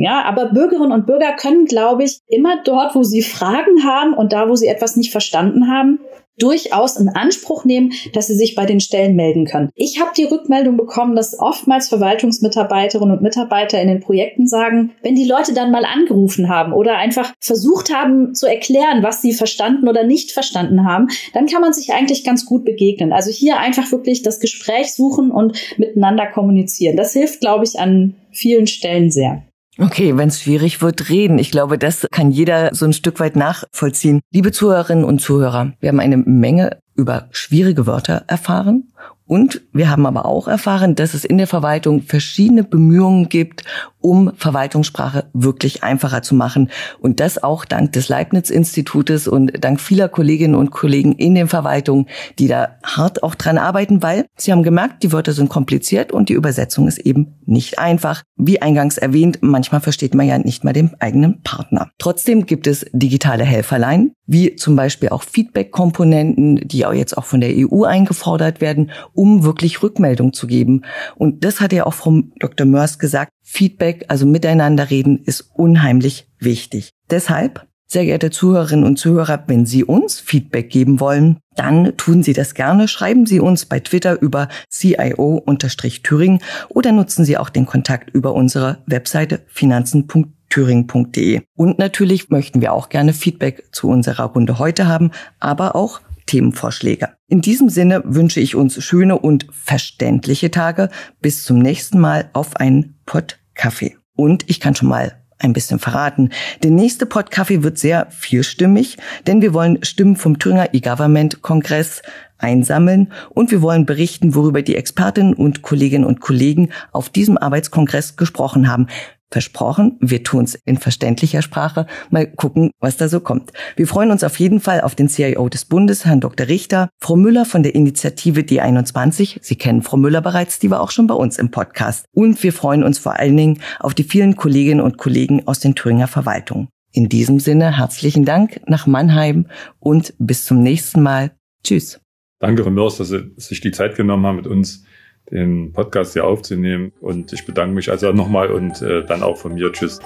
Ja, 0.02 0.24
aber 0.24 0.46
Bürgerinnen 0.46 0.92
und 0.92 1.06
Bürger 1.06 1.34
können, 1.34 1.66
glaube 1.66 2.04
ich, 2.04 2.20
immer 2.28 2.62
dort, 2.64 2.94
wo 2.94 3.02
sie 3.02 3.22
Fragen 3.22 3.84
haben 3.84 4.14
und 4.14 4.32
da, 4.32 4.48
wo 4.48 4.54
sie 4.54 4.66
etwas 4.66 4.96
nicht 4.96 5.12
verstanden 5.12 5.70
haben, 5.70 6.00
durchaus 6.38 6.96
in 6.96 7.08
Anspruch 7.08 7.64
nehmen, 7.64 7.92
dass 8.12 8.26
sie 8.26 8.34
sich 8.34 8.54
bei 8.54 8.66
den 8.66 8.80
Stellen 8.80 9.16
melden 9.16 9.46
können. 9.46 9.70
Ich 9.74 10.00
habe 10.00 10.10
die 10.16 10.24
Rückmeldung 10.24 10.76
bekommen, 10.76 11.16
dass 11.16 11.38
oftmals 11.38 11.88
Verwaltungsmitarbeiterinnen 11.88 13.16
und 13.16 13.22
Mitarbeiter 13.22 13.80
in 13.80 13.88
den 13.88 14.00
Projekten 14.00 14.46
sagen, 14.46 14.92
wenn 15.02 15.14
die 15.14 15.28
Leute 15.28 15.54
dann 15.54 15.70
mal 15.70 15.84
angerufen 15.84 16.48
haben 16.48 16.72
oder 16.72 16.96
einfach 16.96 17.32
versucht 17.40 17.94
haben 17.94 18.34
zu 18.34 18.46
erklären, 18.46 19.02
was 19.02 19.22
sie 19.22 19.32
verstanden 19.32 19.88
oder 19.88 20.04
nicht 20.04 20.32
verstanden 20.32 20.84
haben, 20.84 21.08
dann 21.34 21.46
kann 21.46 21.60
man 21.60 21.72
sich 21.72 21.92
eigentlich 21.92 22.24
ganz 22.24 22.44
gut 22.44 22.64
begegnen. 22.64 23.12
Also 23.12 23.30
hier 23.30 23.58
einfach 23.58 23.90
wirklich 23.92 24.22
das 24.22 24.40
Gespräch 24.40 24.94
suchen 24.94 25.30
und 25.30 25.58
miteinander 25.78 26.26
kommunizieren. 26.26 26.96
Das 26.96 27.12
hilft, 27.12 27.40
glaube 27.40 27.64
ich, 27.64 27.78
an 27.78 28.14
vielen 28.32 28.66
Stellen 28.66 29.10
sehr. 29.10 29.42
Okay, 29.78 30.16
wenn 30.16 30.28
es 30.28 30.40
schwierig 30.40 30.80
wird, 30.80 31.10
reden. 31.10 31.38
Ich 31.38 31.50
glaube, 31.50 31.76
das 31.76 32.06
kann 32.10 32.30
jeder 32.30 32.74
so 32.74 32.86
ein 32.86 32.94
Stück 32.94 33.20
weit 33.20 33.36
nachvollziehen. 33.36 34.20
Liebe 34.32 34.50
Zuhörerinnen 34.50 35.04
und 35.04 35.20
Zuhörer, 35.20 35.72
wir 35.80 35.90
haben 35.90 36.00
eine 36.00 36.16
Menge 36.16 36.78
über 36.94 37.28
schwierige 37.30 37.86
Wörter 37.86 38.24
erfahren 38.26 38.92
und 39.26 39.62
wir 39.72 39.90
haben 39.90 40.06
aber 40.06 40.24
auch 40.24 40.46
erfahren, 40.46 40.94
dass 40.94 41.12
es 41.12 41.24
in 41.24 41.36
der 41.36 41.48
Verwaltung 41.48 42.02
verschiedene 42.02 42.62
Bemühungen 42.62 43.28
gibt, 43.28 43.64
um 44.00 44.32
Verwaltungssprache 44.36 45.24
wirklich 45.32 45.82
einfacher 45.82 46.22
zu 46.22 46.36
machen. 46.36 46.70
Und 47.00 47.18
das 47.18 47.42
auch 47.42 47.64
dank 47.64 47.92
des 47.92 48.08
Leibniz-Institutes 48.08 49.26
und 49.26 49.64
dank 49.64 49.80
vieler 49.80 50.08
Kolleginnen 50.08 50.54
und 50.54 50.70
Kollegen 50.70 51.12
in 51.12 51.34
den 51.34 51.48
Verwaltungen, 51.48 52.06
die 52.38 52.46
da 52.46 52.76
hart 52.84 53.24
auch 53.24 53.34
dran 53.34 53.58
arbeiten, 53.58 54.00
weil 54.00 54.26
sie 54.36 54.52
haben 54.52 54.62
gemerkt, 54.62 55.02
die 55.02 55.10
Wörter 55.10 55.32
sind 55.32 55.48
kompliziert 55.48 56.12
und 56.12 56.28
die 56.28 56.34
Übersetzung 56.34 56.86
ist 56.86 56.98
eben 56.98 57.34
nicht 57.46 57.80
einfach. 57.80 58.22
Wie 58.36 58.62
eingangs 58.62 58.96
erwähnt, 58.96 59.38
manchmal 59.40 59.80
versteht 59.80 60.14
man 60.14 60.28
ja 60.28 60.38
nicht 60.38 60.62
mal 60.62 60.72
den 60.72 60.94
eigenen 61.00 61.42
Partner. 61.42 61.90
Trotzdem 61.98 62.46
gibt 62.46 62.68
es 62.68 62.86
digitale 62.92 63.42
Helferlein, 63.42 64.12
wie 64.26 64.54
zum 64.54 64.76
Beispiel 64.76 65.08
auch 65.08 65.22
Feedback-Komponenten, 65.22 66.68
die 66.68 66.86
auch 66.86 66.92
jetzt 66.92 67.18
auch 67.18 67.24
von 67.24 67.40
der 67.40 67.50
EU 67.54 67.84
eingefordert 67.84 68.60
werden, 68.60 68.92
um 69.16 69.42
wirklich 69.42 69.82
Rückmeldung 69.82 70.32
zu 70.32 70.46
geben. 70.46 70.82
Und 71.16 71.44
das 71.44 71.60
hat 71.60 71.72
ja 71.72 71.86
auch 71.86 71.94
Frau 71.94 72.22
Dr. 72.38 72.66
Mörs 72.66 72.98
gesagt, 72.98 73.32
Feedback, 73.42 74.04
also 74.08 74.26
miteinander 74.26 74.90
reden, 74.90 75.18
ist 75.24 75.50
unheimlich 75.54 76.28
wichtig. 76.38 76.90
Deshalb 77.10 77.66
Sehr 77.88 78.04
geehrte 78.04 78.30
Zuhörerinnen 78.30 78.84
und 78.84 78.98
Zuhörer, 78.98 79.44
wenn 79.46 79.64
Sie 79.64 79.84
uns 79.84 80.18
Feedback 80.18 80.70
geben 80.70 80.98
wollen, 80.98 81.38
dann 81.54 81.96
tun 81.96 82.24
Sie 82.24 82.32
das 82.32 82.54
gerne. 82.54 82.88
Schreiben 82.88 83.26
Sie 83.26 83.38
uns 83.38 83.64
bei 83.64 83.78
Twitter 83.78 84.20
über 84.20 84.48
CIO-Thüringen 84.72 86.40
oder 86.68 86.90
nutzen 86.90 87.24
Sie 87.24 87.38
auch 87.38 87.48
den 87.48 87.64
Kontakt 87.64 88.10
über 88.10 88.34
unsere 88.34 88.78
Webseite 88.86 89.42
finanzen.thüringen.de. 89.46 91.42
Und 91.56 91.78
natürlich 91.78 92.28
möchten 92.28 92.60
wir 92.60 92.72
auch 92.72 92.88
gerne 92.88 93.12
Feedback 93.12 93.68
zu 93.70 93.88
unserer 93.88 94.24
Runde 94.24 94.58
heute 94.58 94.88
haben, 94.88 95.12
aber 95.38 95.76
auch 95.76 96.00
Themenvorschläge. 96.26 97.10
In 97.28 97.40
diesem 97.40 97.68
Sinne 97.68 98.02
wünsche 98.04 98.40
ich 98.40 98.54
uns 98.54 98.82
schöne 98.82 99.18
und 99.18 99.46
verständliche 99.50 100.50
Tage. 100.50 100.90
Bis 101.20 101.44
zum 101.44 101.58
nächsten 101.58 101.98
Mal 101.98 102.30
auf 102.32 102.56
einen 102.56 102.98
Pott 103.06 103.38
Kaffee. 103.54 103.96
Und 104.14 104.48
ich 104.48 104.60
kann 104.60 104.74
schon 104.74 104.88
mal 104.88 105.22
ein 105.38 105.52
bisschen 105.52 105.78
verraten. 105.78 106.30
Der 106.62 106.70
nächste 106.70 107.04
Podcafé 107.04 107.62
wird 107.62 107.78
sehr 107.78 108.06
vielstimmig, 108.10 108.96
denn 109.26 109.42
wir 109.42 109.52
wollen 109.52 109.84
Stimmen 109.84 110.16
vom 110.16 110.38
Thüringer 110.38 110.72
E-Government-Kongress 110.72 112.02
einsammeln 112.38 113.12
und 113.30 113.50
wir 113.50 113.62
wollen 113.62 113.86
berichten, 113.86 114.34
worüber 114.34 114.62
die 114.62 114.76
Expertinnen 114.76 115.34
und 115.34 115.62
Kolleginnen 115.62 116.04
und 116.04 116.20
Kollegen 116.20 116.70
auf 116.92 117.08
diesem 117.08 117.38
Arbeitskongress 117.38 118.16
gesprochen 118.16 118.70
haben. 118.70 118.86
Versprochen, 119.30 119.98
wir 120.00 120.22
tun's 120.22 120.54
in 120.64 120.76
verständlicher 120.76 121.42
Sprache. 121.42 121.86
Mal 122.10 122.26
gucken, 122.26 122.70
was 122.80 122.96
da 122.96 123.08
so 123.08 123.20
kommt. 123.20 123.50
Wir 123.74 123.88
freuen 123.88 124.12
uns 124.12 124.22
auf 124.22 124.38
jeden 124.38 124.60
Fall 124.60 124.80
auf 124.80 124.94
den 124.94 125.08
CIO 125.08 125.48
des 125.48 125.64
Bundes, 125.64 126.04
Herrn 126.04 126.20
Dr. 126.20 126.46
Richter, 126.46 126.90
Frau 127.00 127.16
Müller 127.16 127.44
von 127.44 127.64
der 127.64 127.74
Initiative 127.74 128.42
D21. 128.42 129.38
Sie 129.42 129.56
kennen 129.56 129.82
Frau 129.82 129.96
Müller 129.96 130.20
bereits, 130.20 130.60
die 130.60 130.70
war 130.70 130.80
auch 130.80 130.92
schon 130.92 131.08
bei 131.08 131.14
uns 131.14 131.38
im 131.38 131.50
Podcast. 131.50 132.06
Und 132.12 132.40
wir 132.42 132.52
freuen 132.52 132.84
uns 132.84 132.98
vor 132.98 133.18
allen 133.18 133.36
Dingen 133.36 133.60
auf 133.80 133.94
die 133.94 134.04
vielen 134.04 134.36
Kolleginnen 134.36 134.80
und 134.80 134.96
Kollegen 134.96 135.46
aus 135.46 135.58
den 135.58 135.74
Thüringer 135.74 136.06
Verwaltungen. 136.06 136.68
In 136.92 137.08
diesem 137.08 137.40
Sinne 137.40 137.76
herzlichen 137.76 138.24
Dank 138.24 138.60
nach 138.68 138.86
Mannheim 138.86 139.48
und 139.80 140.14
bis 140.18 140.44
zum 140.44 140.62
nächsten 140.62 141.02
Mal. 141.02 141.32
Tschüss. 141.64 142.00
Danke, 142.38 142.62
Frau 142.62 142.70
Mörs, 142.70 142.98
dass 142.98 143.08
Sie 143.08 143.32
sich 143.36 143.60
die 143.60 143.72
Zeit 143.72 143.96
genommen 143.96 144.24
haben, 144.24 144.36
mit 144.36 144.46
uns 144.46 144.85
den 145.30 145.72
Podcast 145.72 146.12
hier 146.12 146.24
aufzunehmen. 146.24 146.92
Und 147.00 147.32
ich 147.32 147.44
bedanke 147.44 147.74
mich 147.74 147.90
also 147.90 148.12
nochmal 148.12 148.50
und 148.50 148.80
äh, 148.82 149.04
dann 149.04 149.22
auch 149.22 149.36
von 149.36 149.54
mir. 149.54 149.72
Tschüss. 149.72 149.98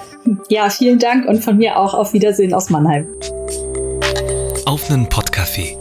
Ja, 0.49 0.69
vielen 0.69 0.99
Dank 0.99 1.27
und 1.27 1.43
von 1.43 1.57
mir 1.57 1.77
auch 1.77 1.93
auf 1.93 2.13
Wiedersehen 2.13 2.53
aus 2.53 2.69
Mannheim. 2.69 3.07
Auf 4.65 4.89
einen 4.89 5.07
Podcafé 5.07 5.77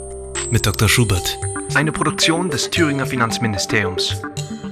mit 0.50 0.66
Dr. 0.66 0.88
Schubert. 0.88 1.38
Eine 1.74 1.92
Produktion 1.92 2.50
des 2.50 2.70
Thüringer 2.70 3.06
Finanzministeriums. 3.06 4.20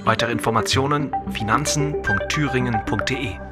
Weitere 0.03 0.31
Informationen 0.31 1.11
finanzen.thüringen.de 1.31 3.48